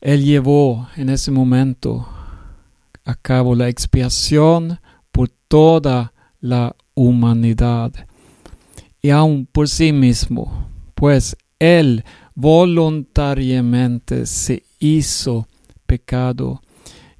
Él 0.00 0.22
llevó 0.22 0.86
en 0.96 1.08
ese 1.08 1.30
momento 1.30 2.06
a 3.04 3.14
cabo 3.14 3.54
la 3.54 3.68
expiación 3.68 4.78
por 5.10 5.30
toda 5.48 6.12
la 6.40 6.76
humanidad 6.94 7.92
y 9.00 9.10
aun 9.10 9.46
por 9.46 9.68
sí 9.68 9.92
mismo, 9.92 10.68
pues 10.94 11.36
Él 11.58 12.04
voluntariamente 12.34 14.26
se 14.26 14.64
hizo 14.78 15.48
pecado, 15.86 16.60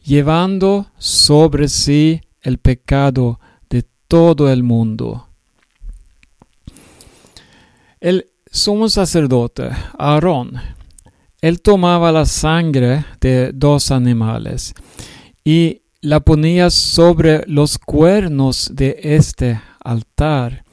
llevando 0.05 0.87
sobre 0.99 1.69
sí 1.69 2.21
el 2.43 2.59
pecado 2.59 3.41
de 3.71 3.85
todo 4.09 4.51
el 4.51 4.63
mundo. 4.63 5.29
El 8.05 8.27
sumo 8.53 8.91
sacerdote, 8.91 9.71
Aarón, 9.99 10.61
él 11.41 11.63
tomaba 11.63 12.13
la 12.13 12.27
sangre 12.27 13.07
de 13.19 13.51
dos 13.55 13.91
animales 13.91 14.75
y 15.43 15.81
la 16.03 16.21
ponía 16.21 16.69
sobre 16.69 17.45
los 17.47 17.79
cuernos 17.79 18.71
de 18.75 19.01
este 19.03 19.59
altar 19.83 20.65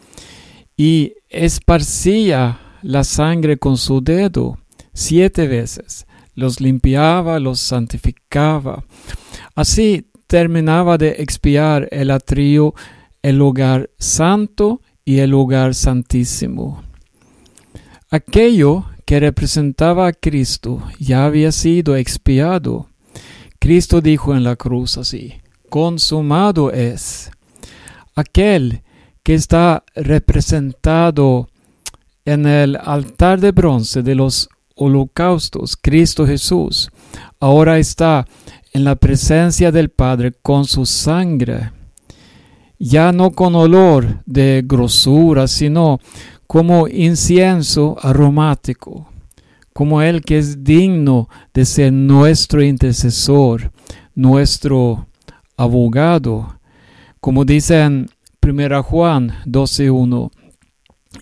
y 0.76 1.14
esparcía 1.30 2.60
la 2.82 3.06
sangre 3.06 3.56
con 3.56 3.78
su 3.78 4.02
dedo 4.02 4.58
siete 4.92 5.48
veces, 5.48 6.08
los 6.36 6.60
limpiaba, 6.60 7.40
los 7.40 7.62
santificaba. 7.62 8.84
Así 9.56 10.12
terminaba 10.28 10.98
de 10.98 11.12
expiar 11.20 11.88
el 11.92 12.12
atrio, 12.12 12.76
el 13.22 13.38
lugar 13.38 13.90
santo 13.98 14.82
y 15.06 15.20
el 15.20 15.30
lugar 15.30 15.76
santísimo. 15.76 16.91
Aquello 18.14 18.84
que 19.06 19.22
representaba 19.22 20.08
a 20.08 20.12
Cristo 20.12 20.84
ya 21.00 21.24
había 21.24 21.54
sido 21.54 21.96
expiado. 21.96 22.90
Cristo 23.58 24.02
dijo 24.02 24.36
en 24.36 24.44
la 24.44 24.58
cruz 24.58 24.98
así, 24.98 25.36
consumado 25.70 26.74
es. 26.74 27.32
Aquel 28.14 28.82
que 29.24 29.34
está 29.34 29.86
representado 29.96 31.48
en 32.26 32.48
el 32.48 32.76
altar 32.76 33.40
de 33.40 33.54
bronce 33.54 34.04
de 34.04 34.16
los 34.16 34.50
holocaustos, 34.76 35.78
Cristo 35.78 36.28
Jesús, 36.28 36.92
ahora 37.40 37.80
está 37.80 38.28
en 38.74 38.84
la 38.84 38.98
presencia 38.98 39.72
del 39.72 39.88
Padre 39.88 40.34
con 40.42 40.66
su 40.66 40.86
sangre, 40.86 41.72
ya 42.78 43.14
no 43.14 43.32
con 43.32 43.56
olor 43.56 44.22
de 44.26 44.64
grosura, 44.66 45.48
sino 45.48 46.02
como 46.52 46.90
incienso 46.90 47.96
aromático, 48.02 49.08
como 49.72 50.02
el 50.02 50.22
que 50.22 50.38
es 50.38 50.66
digno 50.66 51.30
de 51.54 51.64
ser 51.64 51.94
nuestro 51.94 52.62
intercesor, 52.62 53.72
nuestro 54.16 55.08
abogado, 55.56 56.60
como 57.22 57.46
dice 57.46 57.80
en 57.80 58.10
1 58.46 58.84
Juan 58.84 59.30
12.1, 59.46 60.30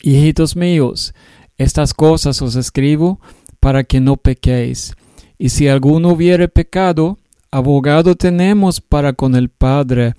Hijitos 0.01 0.55
míos, 0.55 1.13
estas 1.59 1.93
cosas 1.93 2.41
os 2.41 2.55
escribo 2.55 3.21
para 3.59 3.83
que 3.83 3.99
no 3.99 4.17
pequéis. 4.17 4.95
Y 5.37 5.49
si 5.49 5.67
alguno 5.67 6.09
hubiere 6.09 6.47
pecado, 6.47 7.19
abogado 7.51 8.15
tenemos 8.15 8.81
para 8.81 9.13
con 9.13 9.35
el 9.35 9.49
Padre, 9.49 10.15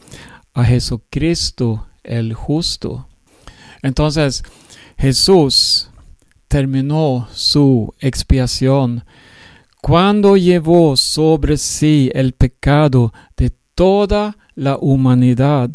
a 0.54 0.62
Jesucristo 0.62 1.88
el 2.04 2.32
justo. 2.34 3.08
Entonces, 3.82 4.44
Jesús 5.00 5.88
terminó 6.46 7.26
su 7.32 7.94
expiación 8.00 9.06
cuando 9.80 10.36
llevó 10.36 10.94
sobre 10.94 11.56
sí 11.56 12.10
el 12.12 12.34
pecado 12.34 13.10
de 13.34 13.50
toda 13.74 14.36
la 14.54 14.76
humanidad, 14.76 15.70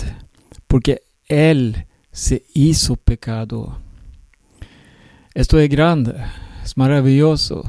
porque 0.68 1.02
Él 1.28 1.88
se 2.12 2.44
hizo 2.54 2.98
pecado. 2.98 3.80
Esto 5.34 5.60
es 5.60 5.70
grande, 5.70 6.14
es 6.64 6.78
maravilloso. 6.78 7.64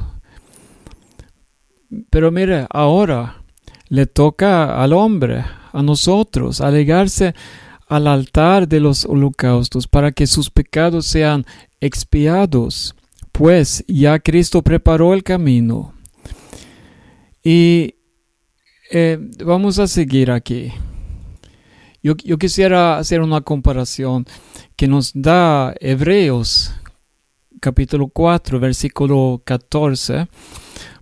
Pero 2.11 2.29
mire, 2.29 2.67
ahora 2.69 3.41
le 3.89 4.05
toca 4.05 4.79
al 4.79 4.93
hombre, 4.93 5.43
a 5.73 5.81
nosotros, 5.81 6.61
alegarse 6.61 7.33
al 7.87 8.07
altar 8.07 8.67
de 8.67 8.79
los 8.79 9.05
holocaustos 9.05 9.87
para 9.87 10.11
que 10.11 10.27
sus 10.27 10.49
pecados 10.49 11.05
sean 11.05 11.45
expiados, 11.79 12.95
pues 13.31 13.83
ya 13.87 14.19
Cristo 14.19 14.61
preparó 14.61 15.13
el 15.13 15.23
camino. 15.23 15.93
Y 17.43 17.95
eh, 18.91 19.17
vamos 19.43 19.79
a 19.79 19.87
seguir 19.87 20.31
aquí. 20.31 20.71
Yo, 22.03 22.15
yo, 22.23 22.37
quisiera 22.37 22.97
hacer 22.97 23.21
una 23.21 23.41
comparación 23.41 24.25
que 24.75 24.87
nos 24.87 25.11
da 25.13 25.73
Hebreos 25.79 26.73
capítulo 27.59 28.07
4, 28.07 28.59
versículo 28.59 29.41
14. 29.43 30.27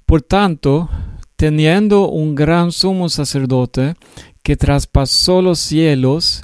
Por 0.06 0.22
tanto, 0.22 0.90
teniendo 1.36 2.10
un 2.10 2.36
gran 2.36 2.72
sumo 2.72 3.10
sacerdote 3.10 3.96
que 4.44 4.56
traspasó 4.56 5.42
los 5.42 5.60
cielos, 5.60 6.44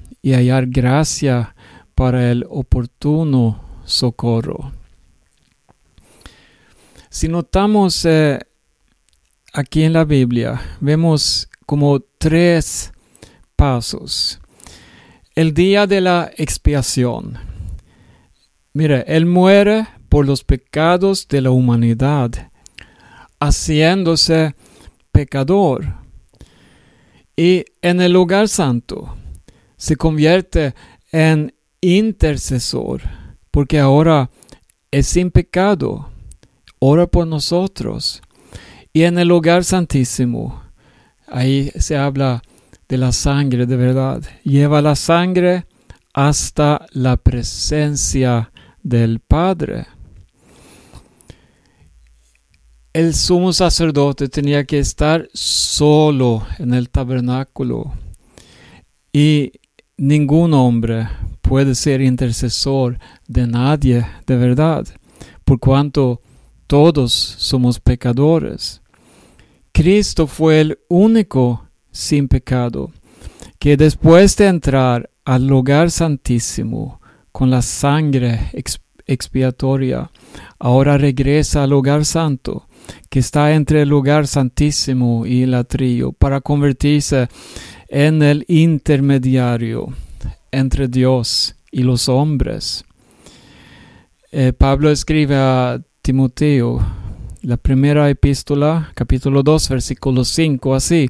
y 0.21 0.33
hallar 0.33 0.67
gracia 0.67 1.55
para 1.95 2.31
el 2.31 2.45
oportuno 2.49 3.63
socorro. 3.85 4.71
Si 7.09 7.27
notamos 7.27 8.05
eh, 8.05 8.39
aquí 9.53 9.83
en 9.83 9.93
la 9.93 10.05
Biblia, 10.05 10.61
vemos 10.79 11.49
como 11.65 11.99
tres 12.17 12.91
pasos. 13.55 14.39
El 15.35 15.53
día 15.53 15.87
de 15.87 16.01
la 16.01 16.31
expiación. 16.37 17.37
Mire, 18.73 19.03
Él 19.07 19.25
muere 19.25 19.87
por 20.07 20.25
los 20.25 20.43
pecados 20.43 21.27
de 21.27 21.41
la 21.41 21.51
humanidad, 21.51 22.51
haciéndose 23.39 24.55
pecador. 25.11 25.95
Y 27.35 27.65
en 27.81 28.01
el 28.01 28.13
lugar 28.13 28.47
santo 28.47 29.17
se 29.81 29.95
convierte 29.95 30.75
en 31.11 31.55
intercesor, 31.81 33.01
porque 33.49 33.79
ahora 33.79 34.29
es 34.91 35.07
sin 35.07 35.31
pecado, 35.31 36.11
ora 36.77 37.07
por 37.07 37.25
nosotros. 37.25 38.21
Y 38.93 39.01
en 39.01 39.17
el 39.17 39.29
lugar 39.29 39.63
santísimo, 39.63 40.61
ahí 41.25 41.71
se 41.79 41.97
habla 41.97 42.43
de 42.87 42.97
la 42.99 43.11
sangre 43.11 43.65
de 43.65 43.75
verdad, 43.75 44.21
lleva 44.43 44.83
la 44.83 44.95
sangre 44.95 45.65
hasta 46.13 46.85
la 46.91 47.17
presencia 47.17 48.51
del 48.83 49.19
Padre. 49.19 49.87
El 52.93 53.15
sumo 53.15 53.51
sacerdote 53.51 54.29
tenía 54.29 54.63
que 54.63 54.77
estar 54.77 55.27
solo 55.33 56.45
en 56.59 56.75
el 56.75 56.91
tabernáculo. 56.91 57.93
Y 59.11 59.53
ningún 60.01 60.55
hombre 60.55 61.07
puede 61.43 61.75
ser 61.75 62.01
intercesor 62.01 62.97
de 63.27 63.45
nadie 63.45 64.03
de 64.25 64.35
verdad, 64.35 64.87
por 65.45 65.59
cuanto 65.59 66.21
todos 66.65 67.13
somos 67.13 67.79
pecadores. 67.79 68.81
Cristo 69.71 70.25
fue 70.25 70.59
el 70.61 70.79
único 70.89 71.67
sin 71.91 72.27
pecado 72.27 72.89
que 73.59 73.77
después 73.77 74.35
de 74.37 74.47
entrar 74.47 75.11
al 75.23 75.45
lugar 75.45 75.91
santísimo 75.91 76.99
con 77.31 77.51
la 77.51 77.61
sangre 77.61 78.49
expiatoria, 79.05 80.09
ahora 80.57 80.97
regresa 80.97 81.63
al 81.63 81.69
lugar 81.69 82.05
santo 82.05 82.65
que 83.09 83.19
está 83.19 83.53
entre 83.53 83.83
el 83.83 83.89
lugar 83.89 84.25
santísimo 84.25 85.27
y 85.27 85.43
el 85.43 85.53
atrio, 85.53 86.11
para 86.11 86.41
convertirse 86.41 87.27
en 87.91 88.23
el 88.23 88.45
intermediario 88.47 89.93
entre 90.49 90.87
Dios 90.87 91.55
y 91.71 91.83
los 91.83 92.07
hombres. 92.07 92.85
Eh, 94.31 94.53
Pablo 94.53 94.89
escribe 94.89 95.35
a 95.35 95.81
Timoteo, 96.01 96.81
la 97.41 97.57
primera 97.57 98.09
epístola, 98.09 98.91
capítulo 98.95 99.43
2, 99.43 99.69
versículo 99.69 100.23
5, 100.23 100.73
así, 100.73 101.09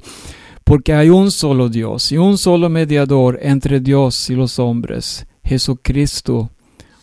porque 0.64 0.94
hay 0.94 1.10
un 1.10 1.30
solo 1.30 1.70
Dios 1.70 2.12
y 2.12 2.18
un 2.18 2.40
solo 2.40 2.68
mediador 2.68 3.38
entre 3.44 3.80
Dios 3.80 4.30
y 4.32 4.36
los 4.36 4.58
hombres, 4.58 5.28
Jesucristo, 5.44 6.50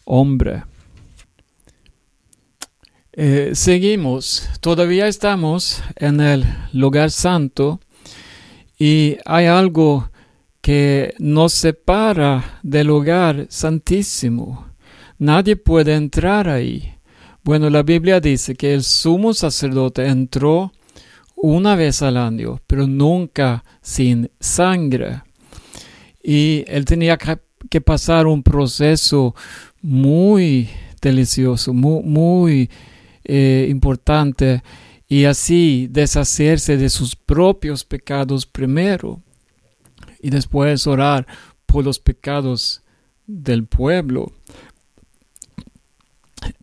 hombre. 0.04 0.64
Eh, 3.12 3.52
seguimos, 3.54 4.48
todavía 4.60 5.06
estamos 5.06 5.82
en 5.96 6.20
el 6.20 6.44
lugar 6.72 7.12
santo 7.12 7.78
y 8.78 9.16
hay 9.24 9.46
algo 9.46 10.10
que 10.60 11.14
nos 11.18 11.52
separa 11.52 12.60
del 12.62 12.86
lugar 12.86 13.46
santísimo. 13.48 14.66
Nadie 15.18 15.56
puede 15.56 15.94
entrar 15.94 16.48
ahí. 16.48 16.94
Bueno, 17.42 17.70
la 17.70 17.82
Biblia 17.82 18.20
dice 18.20 18.54
que 18.54 18.74
el 18.74 18.82
sumo 18.82 19.34
sacerdote 19.34 20.06
entró 20.06 20.72
una 21.34 21.76
vez 21.76 22.02
al 22.02 22.16
año, 22.16 22.60
pero 22.66 22.86
nunca 22.86 23.64
sin 23.80 24.30
sangre. 24.38 25.22
Y 26.22 26.64
él 26.66 26.84
tenía 26.84 27.16
que 27.16 27.80
pasar 27.80 28.26
un 28.26 28.42
proceso 28.42 29.34
muy 29.80 30.68
delicioso, 31.00 31.72
muy, 31.72 32.68
eh, 33.24 33.66
importante, 33.70 34.62
y 35.08 35.24
así 35.24 35.88
deshacerse 35.90 36.76
de 36.76 36.90
sus 36.90 37.16
propios 37.16 37.84
pecados 37.84 38.46
primero, 38.46 39.22
y 40.20 40.30
después 40.30 40.86
orar 40.86 41.26
por 41.64 41.84
los 41.84 41.98
pecados 41.98 42.82
del 43.26 43.66
pueblo. 43.66 44.32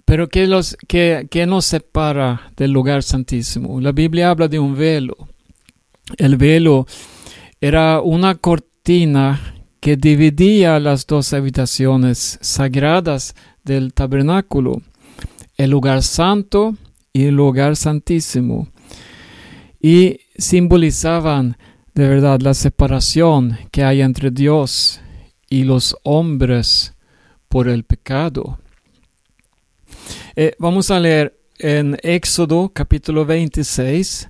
Pero 0.05 0.29
¿qué, 0.29 0.45
los, 0.45 0.77
qué, 0.87 1.45
nos 1.47 1.65
separa 1.65 2.51
del 2.55 2.71
lugar 2.71 3.01
santísimo? 3.01 3.81
La 3.81 3.91
Biblia 3.91 4.29
habla 4.29 4.47
de 4.47 4.59
un 4.59 4.75
velo. 4.75 5.15
El 6.17 6.37
velo 6.37 6.85
era 7.59 8.01
una 8.01 8.35
cortina 8.35 9.55
que 9.79 9.97
dividía 9.97 10.79
las 10.79 11.07
dos 11.07 11.33
habitaciones 11.33 12.37
sagradas 12.41 13.35
del 13.63 13.93
tabernáculo, 13.93 14.81
el 15.57 15.71
lugar 15.71 16.03
santo 16.03 16.75
y 17.15 17.27
el 17.27 17.35
lugar 17.35 17.77
santísimo, 17.77 18.67
y 19.79 20.19
simbolizaban 20.37 21.55
de 21.93 22.09
verdad 22.09 22.41
la 22.41 22.53
separación 22.53 23.57
que 23.71 23.85
hay 23.85 24.01
entre 24.01 24.31
Dios 24.31 24.99
y 25.49 25.63
los 25.63 25.95
hombres 26.03 26.93
por 27.47 27.69
el 27.69 27.85
pecado. 27.85 28.59
Eh, 30.35 30.55
vamos 30.59 30.91
a 30.91 30.99
leer 30.99 31.39
en 31.57 31.97
Éxodo 32.03 32.73
capítulo 32.73 33.25
26, 33.25 34.29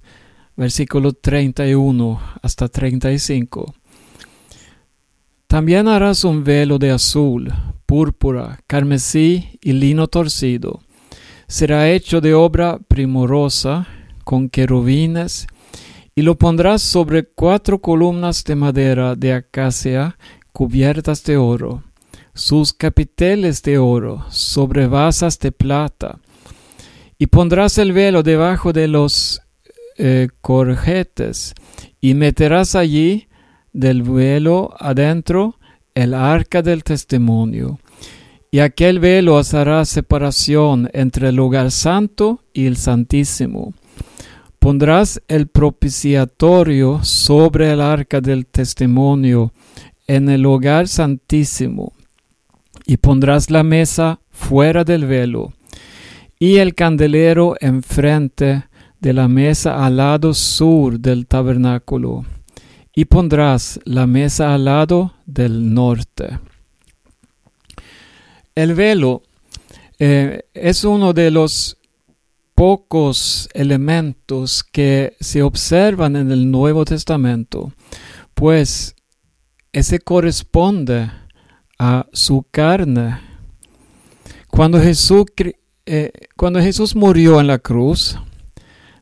versículo 0.56 1.14
31 1.14 2.22
hasta 2.44 2.68
35. 2.68 3.74
También 5.48 5.88
harás 5.88 6.24
un 6.24 6.44
velo 6.44 6.78
de 6.78 6.92
azul, 6.92 7.52
púrpura, 7.88 8.60
carmesí 8.68 9.58
y 9.60 9.74
lino 9.74 10.06
torcido. 10.06 10.85
Será 11.56 11.90
hecho 11.90 12.20
de 12.20 12.34
obra 12.34 12.80
primorosa, 12.86 13.88
con 14.26 14.50
querubines, 14.50 15.48
y 16.14 16.22
lo 16.22 16.38
pondrás 16.38 16.82
sobre 16.82 17.24
cuatro 17.24 17.80
columnas 17.80 18.44
de 18.44 18.56
madera 18.56 19.16
de 19.16 19.32
acacia 19.32 20.18
cubiertas 20.52 21.24
de 21.24 21.38
oro 21.38 21.82
sus 22.34 22.74
capiteles 22.74 23.64
de 23.64 23.78
oro 23.78 24.26
sobre 24.32 24.88
basas 24.88 25.40
de 25.40 25.54
plata, 25.54 26.20
y 27.18 27.28
pondrás 27.28 27.78
el 27.78 27.94
velo 27.94 28.22
debajo 28.22 28.74
de 28.74 28.90
los 28.90 29.42
eh, 29.98 30.28
corjetes, 30.42 31.54
y 32.02 32.16
meterás 32.16 32.76
allí 32.76 33.30
del 33.72 34.04
velo 34.04 34.76
adentro 34.78 35.58
el 35.94 36.16
arca 36.16 36.62
del 36.62 36.84
testimonio. 36.84 37.80
Y 38.56 38.62
aquel 38.62 39.02
velo 39.02 39.38
hará 39.38 39.84
separación 39.84 40.90
entre 40.94 41.28
el 41.28 41.36
lugar 41.36 41.72
santo 41.72 42.40
y 42.54 42.68
el 42.68 42.78
santísimo. 42.78 43.74
Pondrás 44.60 45.22
el 45.28 45.48
propiciatorio 45.48 47.04
sobre 47.04 47.74
el 47.74 47.82
arca 47.82 48.22
del 48.22 48.46
testimonio 48.46 49.52
en 50.08 50.30
el 50.30 50.44
lugar 50.44 50.88
santísimo 50.88 51.92
y 52.86 52.96
pondrás 52.96 53.52
la 53.52 53.64
mesa 53.64 54.22
fuera 54.32 54.86
del 54.86 55.06
velo, 55.06 55.52
y 56.40 56.56
el 56.56 56.76
candelero 56.76 57.58
enfrente 57.60 58.68
de 59.02 59.12
la 59.12 59.28
mesa 59.28 59.86
al 59.86 59.98
lado 59.98 60.34
sur 60.34 60.98
del 60.98 61.28
tabernáculo, 61.28 62.24
y 62.96 63.04
pondrás 63.04 63.82
la 63.84 64.08
mesa 64.08 64.54
al 64.54 64.64
lado 64.64 65.14
del 65.26 65.74
norte. 65.74 66.40
El 68.56 68.74
velo 68.74 69.22
eh, 70.00 70.44
es 70.54 70.86
uno 70.86 71.12
de 71.12 71.30
los 71.30 71.78
pocos 72.54 73.50
elementos 73.54 74.64
que 74.64 75.18
se 75.20 75.44
observan 75.44 76.16
en 76.16 76.32
el 76.32 76.50
Nuevo 76.50 76.86
Testamento, 76.86 77.74
pues 78.34 78.96
ese 79.74 80.00
corresponde 80.00 81.12
a 81.78 82.08
su 82.14 82.48
carne. 82.50 83.20
Cuando 84.48 84.80
Jesús, 84.80 85.26
eh, 85.86 86.12
cuando 86.38 86.62
Jesús 86.62 86.96
murió 86.96 87.42
en 87.42 87.48
la 87.48 87.60
cruz, 87.60 88.18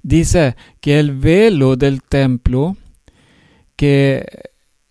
dice 0.01 0.55
que 0.81 0.99
el 0.99 1.15
velo 1.15 1.75
del 1.75 2.01
templo, 2.01 2.75
que 3.75 4.25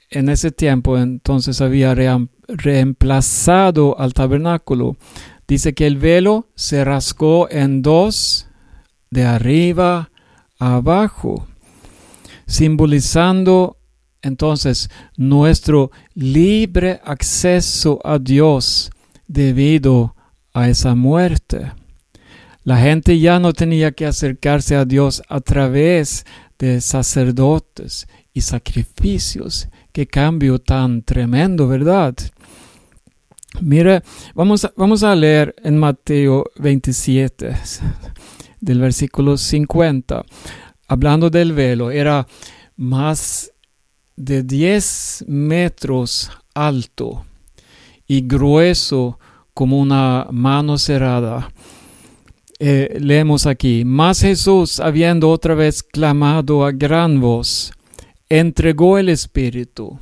en 0.08 0.28
ese 0.28 0.52
tiempo 0.52 0.98
entonces 0.98 1.60
había 1.60 1.90
reemplazado 2.48 3.98
al 3.98 4.14
tabernáculo, 4.14 4.96
dice 5.46 5.74
que 5.74 5.86
el 5.86 5.96
velo 5.96 6.48
se 6.54 6.84
rasgó 6.84 7.50
en 7.50 7.82
dos, 7.82 8.48
de 9.10 9.24
arriba 9.24 10.10
a 10.58 10.76
abajo, 10.76 11.46
simbolizando 12.46 13.76
entonces 14.22 14.88
nuestro 15.16 15.90
libre 16.14 17.00
acceso 17.04 18.00
a 18.04 18.18
Dios 18.18 18.90
debido 19.26 20.14
a 20.54 20.68
esa 20.68 20.94
muerte. 20.94 21.72
La 22.64 22.78
gente 22.78 23.18
ya 23.18 23.40
no 23.40 23.52
tenía 23.52 23.92
que 23.92 24.06
acercarse 24.06 24.76
a 24.76 24.84
Dios 24.84 25.22
a 25.28 25.40
través 25.40 26.24
de 26.58 26.80
sacerdotes 26.80 28.06
y 28.32 28.42
sacrificios. 28.42 29.68
Qué 29.92 30.06
cambio 30.06 30.58
tan 30.58 31.02
tremendo, 31.02 31.68
¿verdad? 31.68 32.14
Mire, 33.60 34.02
vamos 34.34 34.64
a, 34.64 34.72
vamos 34.74 35.02
a 35.02 35.14
leer 35.14 35.54
en 35.62 35.76
Mateo 35.76 36.46
27, 36.56 37.54
del 38.60 38.80
versículo 38.80 39.36
50, 39.36 40.24
hablando 40.88 41.28
del 41.28 41.52
velo. 41.52 41.90
Era 41.90 42.26
más 42.76 43.52
de 44.16 44.42
10 44.42 45.26
metros 45.28 46.30
alto 46.54 47.26
y 48.06 48.22
grueso 48.22 49.18
como 49.52 49.78
una 49.78 50.26
mano 50.30 50.78
cerrada. 50.78 51.52
Eh, 52.58 52.96
leemos 52.98 53.46
aquí, 53.46 53.82
mas 53.84 54.20
Jesús, 54.20 54.80
habiendo 54.80 55.28
otra 55.28 55.54
vez 55.54 55.82
clamado 55.82 56.64
a 56.64 56.72
gran 56.72 57.20
voz, 57.20 57.72
entregó 58.38 58.96
el 58.96 59.10
Espíritu. 59.10 59.98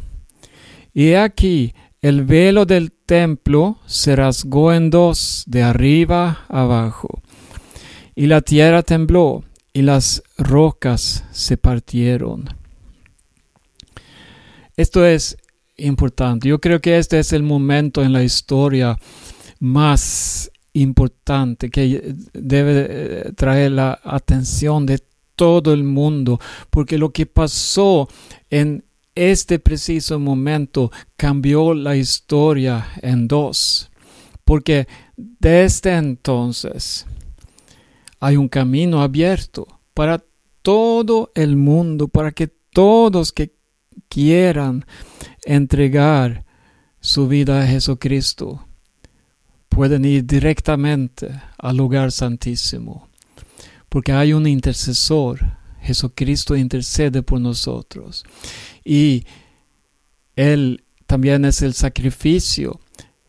Y 0.94 1.14
aquí 1.14 1.74
el 2.00 2.24
velo 2.24 2.64
del 2.64 2.92
templo 2.92 3.78
se 3.86 4.14
rasgó 4.14 4.72
en 4.72 4.88
dos, 4.88 5.44
de 5.48 5.64
arriba 5.64 6.44
abajo. 6.48 7.22
Y 8.14 8.26
la 8.26 8.40
tierra 8.40 8.82
tembló, 8.82 9.42
y 9.72 9.82
las 9.82 10.22
rocas 10.38 11.24
se 11.32 11.56
partieron. 11.56 12.44
Esto 14.76 15.04
es 15.04 15.36
importante. 15.76 16.48
Yo 16.48 16.60
creo 16.60 16.80
que 16.80 16.98
este 16.98 17.18
es 17.18 17.32
el 17.32 17.42
momento 17.42 18.02
en 18.02 18.12
la 18.12 18.22
historia 18.22 18.96
más 19.58 20.52
importante 20.72 21.68
que 21.68 22.14
debe 22.32 22.86
eh, 22.88 23.32
traer 23.34 23.72
la 23.72 24.00
atención 24.04 24.86
de 24.86 25.00
todo 25.40 25.72
el 25.72 25.84
mundo, 25.84 26.38
porque 26.68 26.98
lo 26.98 27.14
que 27.14 27.24
pasó 27.24 28.08
en 28.50 28.84
este 29.14 29.58
preciso 29.58 30.18
momento 30.18 30.92
cambió 31.16 31.72
la 31.72 31.96
historia 31.96 32.86
en 33.00 33.26
dos, 33.26 33.90
porque 34.44 34.86
desde 35.16 35.96
entonces 35.96 37.06
hay 38.20 38.36
un 38.36 38.50
camino 38.50 39.00
abierto 39.00 39.66
para 39.94 40.22
todo 40.60 41.32
el 41.34 41.56
mundo, 41.56 42.08
para 42.08 42.32
que 42.32 42.46
todos 42.46 43.32
que 43.32 43.54
quieran 44.10 44.84
entregar 45.46 46.44
su 47.00 47.28
vida 47.28 47.62
a 47.62 47.66
Jesucristo 47.66 48.66
pueden 49.70 50.04
ir 50.04 50.26
directamente 50.26 51.30
al 51.56 51.78
lugar 51.78 52.12
santísimo, 52.12 53.09
porque 53.90 54.12
hay 54.12 54.32
un 54.32 54.46
intercesor. 54.46 55.58
Jesucristo 55.82 56.56
intercede 56.56 57.22
por 57.22 57.40
nosotros 57.40 58.24
y 58.84 59.24
Él 60.36 60.84
también 61.06 61.44
es 61.44 61.62
el 61.62 61.74
sacrificio. 61.74 62.80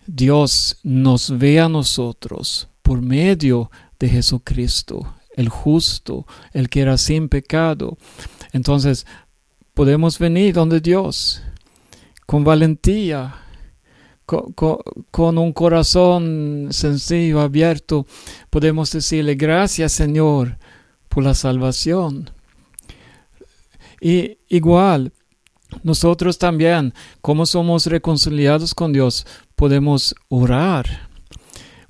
Dios 0.05 0.77
nos 0.83 1.37
ve 1.37 1.59
a 1.59 1.69
nosotros 1.69 2.69
por 2.81 3.01
medio 3.01 3.71
de 3.99 4.09
Jesucristo, 4.09 5.15
el 5.35 5.47
justo, 5.47 6.25
el 6.53 6.69
que 6.69 6.81
era 6.81 6.97
sin 6.97 7.29
pecado. 7.29 7.97
Entonces, 8.51 9.05
podemos 9.73 10.19
venir 10.19 10.53
donde 10.53 10.81
Dios 10.81 11.41
con 12.25 12.43
valentía, 12.43 13.40
con, 15.11 15.37
un 15.37 15.53
corazón 15.53 16.67
sencillo, 16.71 17.41
abierto, 17.41 18.05
podemos 18.49 18.91
decirle 18.91 19.35
gracias 19.35 19.91
Señor 19.91 20.57
por 21.09 21.23
la 21.23 21.33
salvación. 21.33 22.29
Y 23.99 24.37
igual, 24.47 25.11
nosotros 25.83 26.37
también, 26.37 26.93
como 27.21 27.45
somos 27.45 27.85
reconciliados 27.85 28.73
con 28.73 28.93
Dios, 28.93 29.25
podemos 29.55 30.15
orar. 30.29 31.09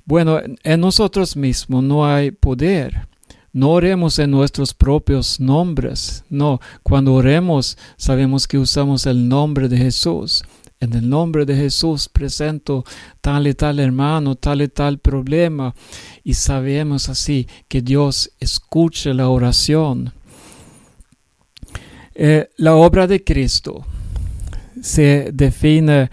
Bueno, 0.04 0.40
en 0.62 0.80
nosotros 0.80 1.36
mismos 1.36 1.82
no 1.82 2.04
hay 2.04 2.32
poder. 2.32 3.08
No 3.54 3.70
oremos 3.70 4.18
en 4.18 4.30
nuestros 4.30 4.74
propios 4.74 5.38
nombres. 5.38 6.24
No, 6.30 6.60
cuando 6.82 7.14
oremos 7.14 7.76
sabemos 7.96 8.48
que 8.48 8.58
usamos 8.58 9.06
el 9.06 9.28
nombre 9.28 9.68
de 9.68 9.76
Jesús. 9.76 10.42
En 10.82 10.94
el 10.94 11.08
nombre 11.08 11.46
de 11.46 11.54
Jesús 11.54 12.08
presento 12.08 12.84
tal 13.20 13.46
y 13.46 13.54
tal 13.54 13.78
hermano, 13.78 14.34
tal 14.34 14.62
y 14.62 14.68
tal 14.68 14.98
problema. 14.98 15.76
Y 16.24 16.34
sabemos 16.34 17.08
así 17.08 17.46
que 17.68 17.82
Dios 17.82 18.32
escucha 18.40 19.14
la 19.14 19.28
oración. 19.28 20.12
Eh, 22.16 22.50
la 22.56 22.74
obra 22.74 23.06
de 23.06 23.22
Cristo 23.22 23.86
se 24.82 25.30
define 25.32 26.10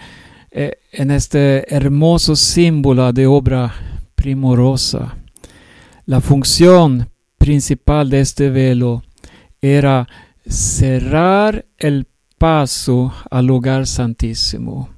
eh, 0.51 0.77
en 0.91 1.09
este 1.09 1.65
hermoso 1.75 2.35
símbolo 2.35 3.11
de 3.11 3.25
obra 3.25 3.73
primorosa. 4.13 5.17
La 6.05 6.21
función 6.21 7.09
principal 7.39 8.07
de 8.11 8.19
este 8.19 8.51
velo 8.51 9.01
era 9.61 10.07
cerrar 10.47 11.65
el 11.79 12.05
paso 12.39 13.13
al 13.29 13.45
lugar 13.45 13.85
santísimo, 13.85 14.89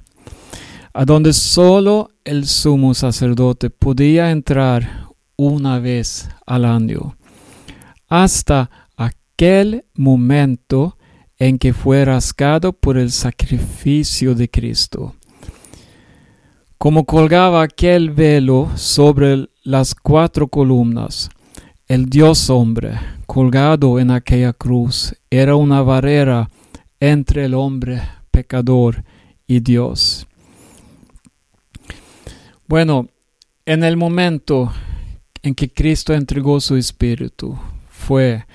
a 0.94 1.04
donde 1.04 1.32
solo 1.32 2.08
el 2.24 2.46
sumo 2.46 2.94
sacerdote 2.94 3.68
podía 3.68 4.30
entrar 4.30 5.08
una 5.36 5.80
vez 5.80 6.28
al 6.46 6.64
año, 6.64 7.16
hasta 8.08 8.70
aquel 8.96 9.84
momento 9.94 10.96
en 11.36 11.58
que 11.58 11.72
fue 11.72 12.04
rascado 12.04 12.72
por 12.72 12.96
el 12.96 13.10
sacrificio 13.10 14.34
de 14.36 14.48
Cristo. 14.48 15.16
Como 16.78 17.04
colgaba 17.04 17.62
aquel 17.62 18.10
velo 18.10 18.70
sobre 18.76 19.48
las 19.64 19.94
cuatro 19.94 20.46
columnas, 20.46 21.28
el 21.88 22.06
Dios 22.06 22.48
hombre 22.50 22.98
colgado 23.26 23.98
en 23.98 24.10
aquella 24.10 24.52
cruz 24.52 25.16
era 25.30 25.56
una 25.56 25.82
barrera 25.82 26.48
entre 27.02 27.46
el 27.46 27.54
hombre 27.54 28.00
pecador 28.30 29.02
y 29.48 29.58
Dios. 29.58 30.28
Bueno, 32.68 33.08
en 33.66 33.82
el 33.82 33.96
momento 33.96 34.72
en 35.42 35.56
que 35.56 35.68
Cristo 35.68 36.14
entregó 36.14 36.60
su 36.60 36.76
espíritu, 36.76 37.58
fue 37.88 38.46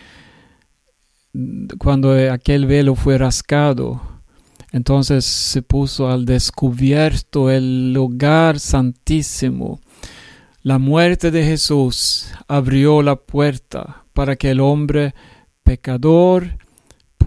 cuando 1.78 2.14
aquel 2.32 2.68
velo 2.68 2.96
fue 2.96 3.18
rascado, 3.18 4.02
entonces 4.72 5.26
se 5.26 5.62
puso 5.62 6.10
al 6.10 6.24
descubierto 6.24 7.52
el 7.52 7.92
lugar 7.92 8.62
santísimo. 8.62 9.82
La 10.62 10.78
muerte 10.78 11.32
de 11.32 11.44
Jesús 11.44 12.32
abrió 12.48 13.02
la 13.02 13.18
puerta 13.18 14.06
para 14.14 14.38
que 14.38 14.52
el 14.52 14.62
hombre 14.62 15.14
pecador 15.64 16.58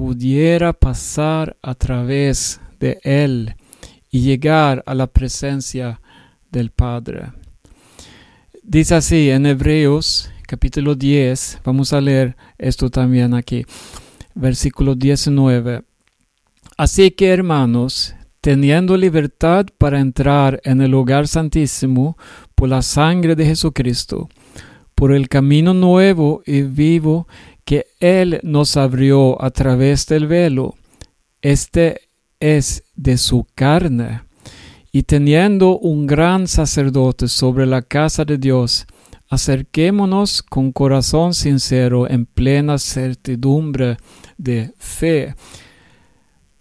pudiera 0.00 0.72
pasar 0.72 1.58
a 1.60 1.74
través 1.74 2.58
de 2.78 2.98
él 3.02 3.54
y 4.10 4.22
llegar 4.22 4.82
a 4.86 4.94
la 4.94 5.06
presencia 5.06 6.00
del 6.50 6.70
Padre. 6.70 7.32
Dice 8.62 8.94
así 8.94 9.28
en 9.28 9.44
Hebreos 9.44 10.30
capítulo 10.46 10.94
10, 10.94 11.60
vamos 11.64 11.92
a 11.92 12.00
leer 12.00 12.34
esto 12.56 12.88
también 12.88 13.34
aquí, 13.34 13.66
versículo 14.34 14.94
19. 14.94 15.82
Así 16.78 17.10
que 17.10 17.28
hermanos, 17.28 18.14
teniendo 18.40 18.96
libertad 18.96 19.66
para 19.76 20.00
entrar 20.00 20.62
en 20.64 20.80
el 20.80 20.92
lugar 20.92 21.28
santísimo 21.28 22.16
por 22.54 22.70
la 22.70 22.80
sangre 22.80 23.36
de 23.36 23.44
Jesucristo, 23.44 24.30
por 24.94 25.12
el 25.12 25.28
camino 25.28 25.74
nuevo 25.74 26.42
y 26.46 26.62
vivo 26.62 27.28
que 27.70 27.86
Él 28.00 28.40
nos 28.42 28.76
abrió 28.76 29.40
a 29.40 29.52
través 29.52 30.04
del 30.06 30.26
velo, 30.26 30.74
este 31.40 32.00
es 32.40 32.82
de 32.96 33.16
su 33.16 33.46
carne. 33.54 34.22
Y 34.90 35.04
teniendo 35.04 35.78
un 35.78 36.04
gran 36.08 36.48
sacerdote 36.48 37.28
sobre 37.28 37.66
la 37.66 37.82
casa 37.82 38.24
de 38.24 38.38
Dios, 38.38 38.88
acerquémonos 39.28 40.42
con 40.42 40.72
corazón 40.72 41.32
sincero 41.32 42.10
en 42.10 42.26
plena 42.26 42.76
certidumbre 42.76 43.98
de 44.36 44.74
fe. 44.76 45.36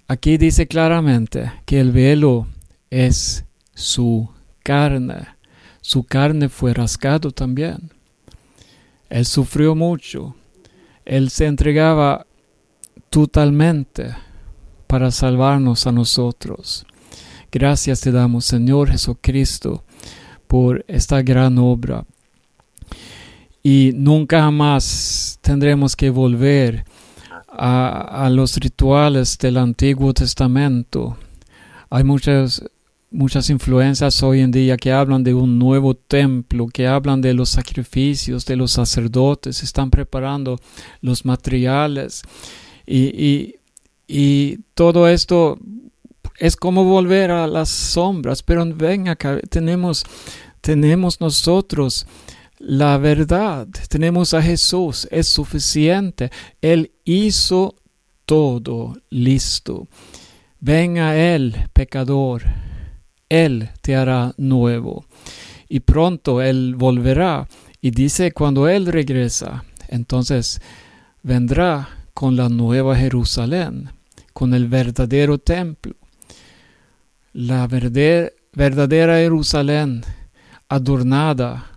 Aquí 0.07 0.37
dice 0.37 0.67
claramente 0.67 1.51
que 1.65 1.79
el 1.79 1.91
velo 1.91 2.45
es 2.91 3.45
su 3.73 4.29
carne. 4.61 5.25
Su 5.81 6.03
carne 6.03 6.49
fue 6.49 6.71
rascado 6.75 7.31
también. 7.31 7.89
Él 9.09 9.25
sufrió 9.25 9.73
mucho. 9.73 10.35
Él 11.09 11.31
se 11.31 11.47
entregaba 11.47 12.27
totalmente 13.09 14.15
para 14.85 15.09
salvarnos 15.09 15.87
a 15.87 15.91
nosotros. 15.91 16.85
Gracias 17.51 18.01
te 18.01 18.11
damos, 18.11 18.45
Señor 18.45 18.91
Jesucristo, 18.91 19.83
por 20.45 20.85
esta 20.87 21.23
gran 21.23 21.57
obra 21.57 22.05
y 23.63 23.91
nunca 23.95 24.41
jamás 24.41 25.39
tendremos 25.41 25.95
que 25.95 26.11
volver 26.11 26.85
a, 27.47 28.25
a, 28.25 28.29
los 28.29 28.55
rituales 28.57 29.35
del 29.39 29.57
Antiguo 29.57 30.13
Testamento. 30.13 31.17
Hay 31.89 32.03
muchas, 32.03 32.63
muchas 33.11 33.49
influencias 33.49 34.21
hoy 34.23 34.41
en 34.41 34.51
día 34.51 34.77
que 34.77 34.91
hablan 34.91 35.23
de 35.23 35.33
un 35.33 35.57
nuevo 35.57 35.95
templo, 35.95 36.67
que 36.67 36.87
hablan 36.87 37.21
de 37.21 37.33
los 37.33 37.49
sacrificios 37.49 38.45
de 38.45 38.55
los 38.55 38.71
sacerdotes, 38.71 39.63
están 39.63 39.89
preparando 39.89 40.59
los 41.01 41.25
materiales 41.25 42.21
y, 42.85 43.55
y, 44.07 44.59
todo 44.73 45.07
esto 45.07 45.59
es 46.37 46.55
como 46.55 46.83
volver 46.83 47.31
a 47.31 47.47
las 47.47 47.69
sombras, 47.69 48.41
pero 48.41 48.65
ven 48.73 49.09
acá, 49.09 49.39
tenemos, 49.49 50.03
tenemos 50.61 51.19
nosotros 51.19 52.07
la 52.59 52.97
verdad. 52.97 53.67
Tenemos 53.87 54.33
a 54.33 54.41
Jesús, 54.41 55.07
es 55.11 55.27
suficiente. 55.27 56.29
Él 56.61 56.91
hizo 57.05 57.75
todo 58.25 58.95
listo. 59.09 59.87
Ven 60.59 60.99
a 60.99 61.15
Él, 61.15 61.55
pecador. 61.73 62.68
Él 63.29 63.69
te 63.81 63.95
hará 63.95 64.33
nuevo. 64.37 65.05
Y 65.67 65.81
pronto 65.81 66.41
Él 66.41 66.75
volverá. 66.75 67.47
Y 67.81 67.91
dice, 67.91 68.31
cuando 68.31 68.67
Él 68.67 68.87
regresa, 68.87 69.63
entonces 69.87 70.59
vendrá 71.23 71.89
con 72.13 72.35
la 72.35 72.49
nueva 72.49 72.97
Jerusalén, 72.97 73.91
con 74.33 74.53
el 74.53 74.67
verdadero 74.67 75.37
templo. 75.37 75.95
La 77.31 77.67
verdadera 77.67 79.17
Jerusalén 79.17 80.03
adornada 80.67 81.71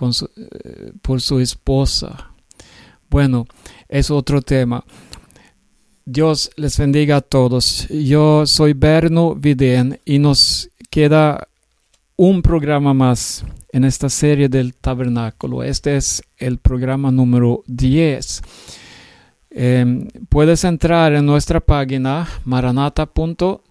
eh, 0.00 0.92
por 1.02 1.20
su 1.20 1.40
esposa. 1.40 2.30
Bueno, 3.08 3.46
es 3.88 4.10
otro 4.10 4.42
tema. 4.42 4.84
Dios 6.04 6.50
les 6.56 6.76
bendiga 6.78 7.16
a 7.16 7.20
todos. 7.20 7.86
Yo 7.88 8.46
soy 8.46 8.72
Berno 8.74 9.34
Vidén 9.34 10.00
y 10.04 10.18
nos 10.18 10.68
queda 10.94 11.48
un 12.14 12.40
programa 12.40 12.94
más 12.94 13.44
en 13.72 13.82
esta 13.82 14.08
serie 14.08 14.48
del 14.48 14.76
tabernáculo. 14.76 15.64
Este 15.64 15.96
es 15.96 16.22
el 16.36 16.58
programa 16.58 17.10
número 17.10 17.64
10. 17.66 18.42
Em, 19.50 20.06
puedes 20.28 20.62
entrar 20.62 21.12
en 21.14 21.26
nuestra 21.26 21.58
página 21.58 22.28
maranata.do 22.44 23.64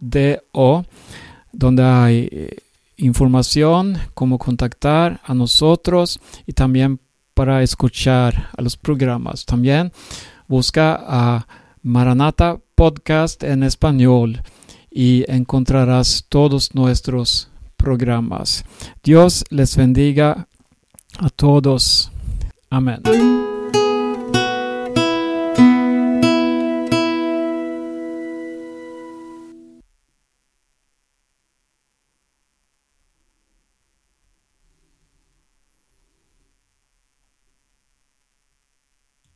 donde 1.53 1.83
hay 1.83 2.27
eh, 2.29 2.57
información, 2.97 3.97
cómo 4.13 4.37
contactar 4.37 5.21
a 5.23 5.33
nosotros 5.33 6.19
y 6.45 6.51
también 6.51 6.99
para 7.33 7.63
escuchar 7.63 8.49
a 8.57 8.61
los 8.61 8.75
programas. 8.75 9.45
También 9.45 9.93
busca 10.49 11.01
a 11.01 11.47
Maranata 11.83 12.59
Podcast 12.75 13.43
en 13.43 13.63
español 13.63 14.43
y 14.93 15.25
encontrarás 15.27 16.25
todos 16.29 16.75
nuestros 16.75 17.49
programas. 17.77 18.63
Dios 19.03 19.43
les 19.49 19.75
bendiga 19.75 20.47
a 21.17 21.29
todos. 21.29 22.11
Amén. 22.69 23.32